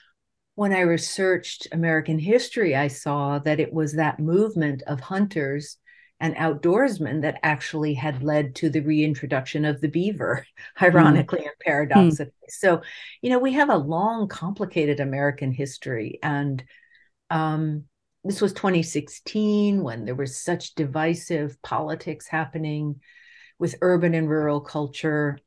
when 0.54 0.72
I 0.72 0.80
researched 0.80 1.68
American 1.72 2.18
history, 2.18 2.74
I 2.74 2.88
saw 2.88 3.38
that 3.40 3.60
it 3.60 3.72
was 3.72 3.94
that 3.94 4.18
movement 4.18 4.82
of 4.86 5.00
hunters 5.00 5.76
and 6.18 6.34
outdoorsmen 6.36 7.22
that 7.22 7.38
actually 7.42 7.92
had 7.92 8.22
led 8.22 8.54
to 8.54 8.70
the 8.70 8.80
reintroduction 8.80 9.66
of 9.66 9.80
the 9.80 9.88
beaver, 9.88 10.46
ironically 10.82 11.40
mm. 11.40 11.42
and 11.42 11.58
paradoxically. 11.60 12.32
Mm. 12.32 12.50
So, 12.50 12.82
you 13.20 13.28
know, 13.28 13.38
we 13.38 13.52
have 13.52 13.68
a 13.68 13.76
long, 13.76 14.28
complicated 14.28 14.98
American 14.98 15.52
history. 15.52 16.18
And 16.22 16.64
um, 17.28 17.84
this 18.26 18.40
was 18.40 18.52
2016 18.52 19.82
when 19.82 20.04
there 20.04 20.14
was 20.14 20.40
such 20.40 20.74
divisive 20.74 21.60
politics 21.62 22.26
happening 22.26 23.00
with 23.58 23.76
urban 23.80 24.14
and 24.14 24.28
rural 24.28 24.60
culture. 24.60 25.38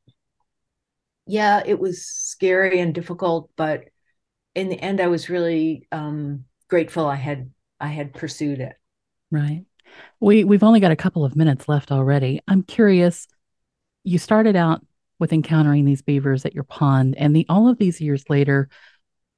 Yeah, 1.26 1.62
it 1.64 1.78
was 1.78 2.04
scary 2.04 2.80
and 2.80 2.94
difficult, 2.94 3.50
but 3.56 3.84
in 4.54 4.68
the 4.68 4.80
end, 4.80 5.00
I 5.00 5.08
was 5.08 5.30
really 5.30 5.86
um, 5.92 6.44
grateful 6.68 7.06
I 7.06 7.16
had 7.16 7.50
I 7.78 7.88
had 7.88 8.14
pursued 8.14 8.60
it. 8.60 8.74
Right. 9.30 9.64
We 10.18 10.44
we've 10.44 10.62
only 10.62 10.80
got 10.80 10.92
a 10.92 10.96
couple 10.96 11.24
of 11.24 11.36
minutes 11.36 11.68
left 11.68 11.92
already. 11.92 12.40
I'm 12.48 12.62
curious. 12.62 13.28
You 14.02 14.18
started 14.18 14.56
out 14.56 14.84
with 15.18 15.32
encountering 15.32 15.84
these 15.84 16.02
beavers 16.02 16.44
at 16.46 16.54
your 16.54 16.64
pond, 16.64 17.16
and 17.16 17.36
the 17.36 17.46
all 17.48 17.68
of 17.68 17.78
these 17.78 18.00
years 18.00 18.24
later, 18.28 18.68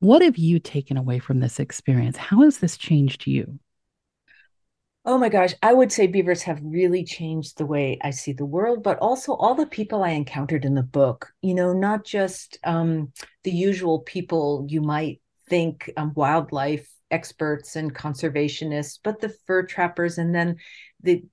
what 0.03 0.21
have 0.21 0.37
you 0.37 0.59
taken 0.59 0.97
away 0.97 1.21
from 1.21 1.39
this 1.39 1.61
experience? 1.61 2.17
How 2.17 2.43
has 2.43 2.59
this 2.59 2.77
changed 2.77 3.25
you? 3.27 3.61
Oh 5.05 5.17
my 5.17 5.29
gosh, 5.29 5.55
I 5.63 5.73
would 5.73 5.93
say 5.93 6.09
beavers 6.09 6.43
have 6.43 6.61
really 6.63 7.05
changed 7.05 7.57
the 7.57 7.67
way 7.67 7.99
I 8.03 8.11
see 8.11 8.33
the 8.33 8.45
world, 8.45 8.83
but 8.83 8.99
also 8.99 9.35
all 9.35 9.55
the 9.55 9.67
people 9.67 10.03
I 10.03 10.11
encountered 10.11 10.65
in 10.65 10.75
the 10.75 10.83
book. 10.83 11.33
You 11.41 11.55
know, 11.55 11.73
not 11.73 12.05
just 12.05 12.59
um, 12.65 13.13
the 13.45 13.53
usual 13.53 14.01
people 14.01 14.67
you 14.69 14.81
might 14.81 15.21
think 15.49 15.91
um, 15.97 16.13
wildlife 16.15 16.89
experts 17.13 17.77
and 17.77 17.95
conservationists, 17.95 18.99
but 19.05 19.21
the 19.21 19.35
fur 19.47 19.65
trappers 19.65 20.19
and 20.19 20.35
then 20.35 20.57
the 21.01 21.25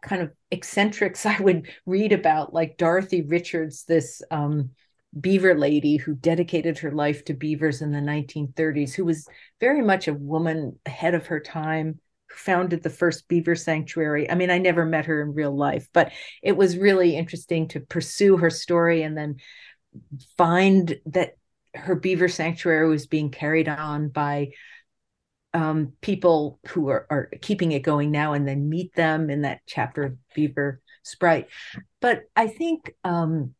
kind 0.00 0.22
of 0.22 0.32
eccentrics 0.50 1.24
I 1.26 1.38
would 1.40 1.68
read 1.86 2.12
about, 2.12 2.52
like 2.52 2.78
Dorothy 2.78 3.22
Richards, 3.22 3.84
this 3.84 4.22
um, 4.32 4.70
beaver 5.18 5.54
lady 5.54 5.96
who 5.96 6.14
dedicated 6.14 6.78
her 6.78 6.90
life 6.90 7.24
to 7.24 7.34
beavers 7.34 7.82
in 7.82 7.92
the 7.92 7.98
1930s, 7.98 8.94
who 8.94 9.04
was 9.04 9.26
very 9.60 9.82
much 9.82 10.08
a 10.08 10.14
woman 10.14 10.78
ahead 10.86 11.14
of 11.14 11.26
her 11.26 11.40
time, 11.40 11.98
who 12.28 12.36
founded 12.36 12.82
the 12.82 12.90
first 12.90 13.28
beaver 13.28 13.54
sanctuary. 13.54 14.30
I 14.30 14.34
mean, 14.34 14.50
I 14.50 14.58
never 14.58 14.84
met 14.84 15.06
her 15.06 15.22
in 15.22 15.34
real 15.34 15.56
life, 15.56 15.88
but 15.92 16.12
it 16.42 16.56
was 16.56 16.76
really 16.76 17.16
interesting 17.16 17.68
to 17.68 17.80
pursue 17.80 18.36
her 18.36 18.50
story 18.50 19.02
and 19.02 19.16
then 19.16 19.36
find 20.36 20.98
that 21.06 21.36
her 21.74 21.94
beaver 21.94 22.28
sanctuary 22.28 22.88
was 22.88 23.06
being 23.06 23.30
carried 23.30 23.68
on 23.68 24.08
by 24.08 24.50
um, 25.54 25.92
people 26.00 26.60
who 26.68 26.88
are, 26.88 27.06
are 27.10 27.30
keeping 27.40 27.72
it 27.72 27.80
going 27.80 28.10
now 28.10 28.34
and 28.34 28.46
then 28.46 28.68
meet 28.68 28.94
them 28.94 29.30
in 29.30 29.42
that 29.42 29.60
chapter 29.66 30.02
of 30.04 30.16
Beaver 30.34 30.80
Sprite. 31.02 31.48
But 32.00 32.24
I 32.36 32.48
think 32.48 32.94
um, 33.04 33.54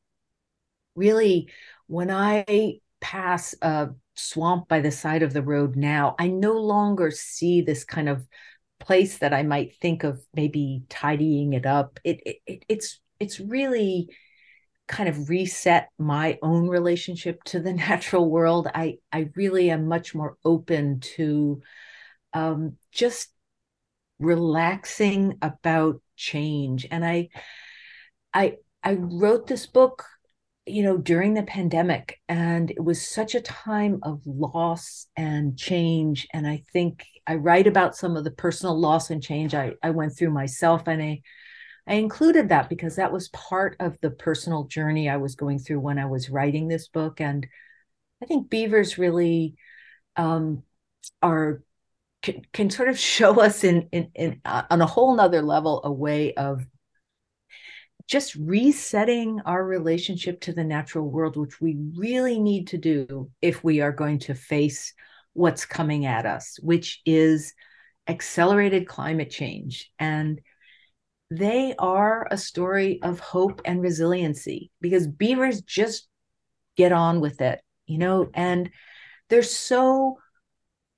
really 0.99 1.51
when 1.87 2.11
I 2.11 2.81
pass 3.01 3.55
a 3.63 3.91
swamp 4.15 4.69
by 4.69 4.81
the 4.81 4.91
side 4.91 5.23
of 5.23 5.33
the 5.33 5.43
road 5.43 5.77
now, 5.77 6.15
I 6.19 6.29
no 6.29 6.53
longer 6.55 7.11
see 7.11 7.63
this 7.63 7.85
kind 7.85 8.09
of 8.09 8.27
place 8.81 9.19
that 9.19 9.33
I 9.33 9.43
might 9.43 9.77
think 9.77 10.05
of 10.05 10.21
maybe 10.35 10.83
tidying 10.89 11.53
it 11.53 11.67
up. 11.67 11.99
It, 12.05 12.21
it 12.25 12.65
it's 12.69 13.01
it's 13.19 13.41
really 13.41 14.09
kind 14.87 15.09
of 15.09 15.29
reset 15.29 15.89
my 15.99 16.39
own 16.43 16.69
relationship 16.69 17.43
to 17.45 17.61
the 17.61 17.73
natural 17.89 18.29
world. 18.29 18.69
I 18.75 18.99
I 19.13 19.31
really 19.35 19.71
am 19.71 19.87
much 19.87 20.15
more 20.15 20.37
open 20.45 21.01
to 21.17 21.63
um, 22.33 22.77
just 22.93 23.29
relaxing 24.19 25.39
about 25.43 26.01
change. 26.17 26.87
And 26.91 27.05
I 27.05 27.29
I 28.35 28.57
I 28.83 28.95
wrote 28.95 29.47
this 29.47 29.67
book 29.67 30.05
you 30.71 30.83
know 30.83 30.97
during 30.97 31.35
the 31.35 31.43
pandemic 31.43 32.21
and 32.29 32.71
it 32.71 32.83
was 32.83 33.07
such 33.07 33.35
a 33.35 33.41
time 33.41 33.99
of 34.03 34.21
loss 34.27 35.07
and 35.17 35.59
change 35.59 36.27
and 36.33 36.47
i 36.47 36.63
think 36.73 37.05
i 37.27 37.35
write 37.35 37.67
about 37.67 37.97
some 37.97 38.17
of 38.17 38.25
the 38.25 38.31
personal 38.31 38.79
loss 38.79 39.11
and 39.11 39.23
change 39.23 39.55
i, 39.55 39.73
I 39.83 39.91
went 39.91 40.17
through 40.17 40.31
myself 40.31 40.87
and 40.87 41.03
I, 41.03 41.23
I 41.87 41.95
included 41.95 42.51
that 42.51 42.69
because 42.69 42.97
that 42.97 43.13
was 43.13 43.29
part 43.31 43.77
of 43.81 43.99
the 44.01 44.11
personal 44.11 44.65
journey 44.65 45.09
i 45.09 45.17
was 45.17 45.35
going 45.35 45.59
through 45.59 45.81
when 45.81 45.99
i 45.99 46.07
was 46.07 46.31
writing 46.31 46.69
this 46.69 46.89
book 46.89 47.21
and 47.21 47.47
i 48.23 48.27
think 48.27 48.51
beavers 48.51 48.99
really 48.99 49.57
um, 50.17 50.63
are 51.23 51.63
can, 52.23 52.43
can 52.53 52.71
sort 52.71 52.89
of 52.89 52.99
show 53.17 53.41
us 53.41 53.65
in, 53.65 53.89
in, 53.93 54.11
in 54.15 54.41
uh, 54.45 54.63
on 54.71 54.81
a 54.81 54.87
whole 54.87 55.15
nother 55.15 55.43
level 55.43 55.81
a 55.85 55.93
way 55.93 56.35
of 56.35 56.65
just 58.09 58.35
resetting 58.37 59.41
our 59.45 59.63
relationship 59.65 60.41
to 60.41 60.53
the 60.53 60.65
natural 60.65 61.09
world, 61.09 61.37
which 61.37 61.61
we 61.61 61.77
really 61.95 62.41
need 62.41 62.67
to 62.69 62.79
do 62.79 63.31
if 63.43 63.63
we 63.63 63.83
are 63.83 63.93
going 63.93 64.19
to 64.19 64.35
face 64.35 64.95
what's 65.35 65.67
coming 65.67 66.07
at 66.07 66.25
us, 66.25 66.59
which 66.63 67.03
is 67.05 67.53
accelerated 68.09 68.89
climate 68.89 69.31
change. 69.31 69.93
And 69.99 70.41
they 71.31 71.75
are 71.79 72.27
a 72.31 72.39
story 72.39 73.01
of 73.03 73.21
hope 73.21 73.61
and 73.67 73.83
resiliency 73.83 74.71
because 74.81 75.07
beavers 75.07 75.61
just 75.61 76.09
get 76.79 76.93
on 76.93 77.21
with 77.21 77.43
it, 77.43 77.61
you 77.87 77.99
know, 77.99 78.31
and 78.33 78.71
they're 79.29 79.43
so 79.43 80.19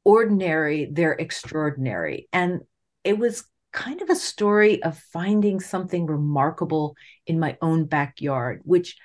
ordinary, 0.04 0.88
they're 0.90 1.12
extraordinary. 1.12 2.28
And 2.32 2.60
it 3.02 3.18
was 3.18 3.44
kind 3.72 4.02
of 4.02 4.10
a 4.10 4.16
story 4.16 4.82
of 4.82 4.98
finding 4.98 5.60
something 5.60 6.06
remarkable 6.06 6.96
in 7.26 7.38
my 7.38 7.56
own 7.62 7.84
backyard, 7.84 8.62
which 8.64 8.96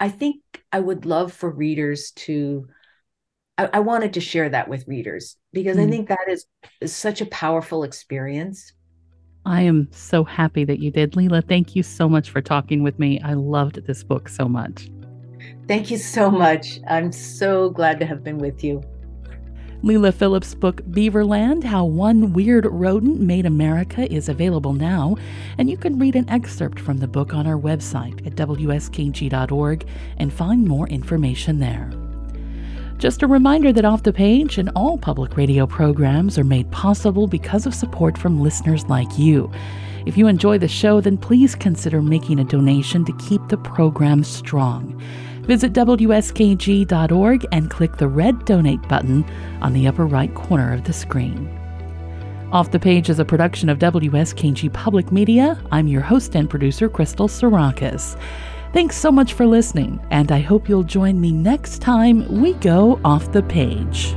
I 0.00 0.08
think 0.08 0.42
I 0.72 0.80
would 0.80 1.06
love 1.06 1.32
for 1.32 1.50
readers 1.50 2.12
to. 2.12 2.68
I, 3.56 3.70
I 3.74 3.80
wanted 3.80 4.14
to 4.14 4.20
share 4.20 4.48
that 4.48 4.68
with 4.68 4.88
readers 4.88 5.36
because 5.52 5.76
mm. 5.76 5.80
I 5.80 5.84
hmm. 5.84 5.90
think 5.90 6.08
that 6.08 6.26
is, 6.28 6.46
is 6.80 6.94
such 6.94 7.20
a 7.20 7.26
powerful 7.26 7.84
experience. 7.84 8.72
I 9.46 9.62
am 9.62 9.88
so 9.92 10.24
happy 10.24 10.64
that 10.64 10.80
you 10.80 10.90
did. 10.90 11.16
Leila, 11.16 11.42
thank 11.42 11.76
you 11.76 11.82
so 11.82 12.08
much 12.08 12.30
for 12.30 12.40
talking 12.40 12.82
with 12.82 12.98
me. 12.98 13.20
I 13.20 13.34
loved 13.34 13.86
this 13.86 14.02
book 14.02 14.28
so 14.28 14.48
much. 14.48 14.88
Thank 15.68 15.90
you 15.90 15.98
so 15.98 16.30
much. 16.30 16.80
I'm 16.88 17.12
so 17.12 17.70
glad 17.70 18.00
to 18.00 18.06
have 18.06 18.24
been 18.24 18.38
with 18.38 18.64
you. 18.64 18.82
Leila 19.84 20.12
Philip's 20.12 20.54
book 20.54 20.80
Beaverland 20.92 21.62
How 21.62 21.84
One 21.84 22.32
Weird 22.32 22.64
Rodent 22.64 23.20
Made 23.20 23.44
America 23.44 24.10
is 24.10 24.30
available 24.30 24.72
now, 24.72 25.14
and 25.58 25.68
you 25.68 25.76
can 25.76 25.98
read 25.98 26.16
an 26.16 26.26
excerpt 26.30 26.80
from 26.80 26.96
the 26.96 27.06
book 27.06 27.34
on 27.34 27.46
our 27.46 27.58
website 27.58 28.26
at 28.26 28.34
wskg.org 28.34 29.86
and 30.16 30.32
find 30.32 30.66
more 30.66 30.88
information 30.88 31.58
there. 31.58 31.92
Just 32.96 33.22
a 33.22 33.26
reminder 33.26 33.74
that 33.74 33.84
Off 33.84 34.04
the 34.04 34.12
Page 34.14 34.56
and 34.56 34.70
all 34.74 34.96
public 34.96 35.36
radio 35.36 35.66
programs 35.66 36.38
are 36.38 36.44
made 36.44 36.70
possible 36.70 37.26
because 37.26 37.66
of 37.66 37.74
support 37.74 38.16
from 38.16 38.40
listeners 38.40 38.86
like 38.86 39.18
you. 39.18 39.52
If 40.06 40.16
you 40.16 40.28
enjoy 40.28 40.56
the 40.56 40.66
show, 40.66 41.02
then 41.02 41.18
please 41.18 41.54
consider 41.54 42.00
making 42.00 42.38
a 42.38 42.44
donation 42.44 43.04
to 43.04 43.12
keep 43.18 43.46
the 43.48 43.58
program 43.58 44.24
strong. 44.24 44.98
Visit 45.46 45.74
WSKG.org 45.74 47.46
and 47.52 47.70
click 47.70 47.96
the 47.96 48.08
red 48.08 48.44
donate 48.46 48.86
button 48.88 49.24
on 49.60 49.72
the 49.74 49.86
upper 49.86 50.06
right 50.06 50.34
corner 50.34 50.72
of 50.72 50.84
the 50.84 50.92
screen. 50.92 51.48
Off 52.50 52.70
the 52.70 52.78
Page 52.78 53.10
is 53.10 53.18
a 53.18 53.24
production 53.24 53.68
of 53.68 53.78
WSKG 53.78 54.72
Public 54.72 55.12
Media. 55.12 55.60
I'm 55.70 55.88
your 55.88 56.02
host 56.02 56.34
and 56.34 56.48
producer, 56.48 56.88
Crystal 56.88 57.28
Sarakas. 57.28 58.18
Thanks 58.72 58.96
so 58.96 59.12
much 59.12 59.34
for 59.34 59.46
listening, 59.46 60.00
and 60.10 60.32
I 60.32 60.40
hope 60.40 60.68
you'll 60.68 60.82
join 60.82 61.20
me 61.20 61.30
next 61.30 61.82
time 61.82 62.40
we 62.40 62.54
go 62.54 63.00
off 63.04 63.32
the 63.32 63.42
page. 63.42 64.14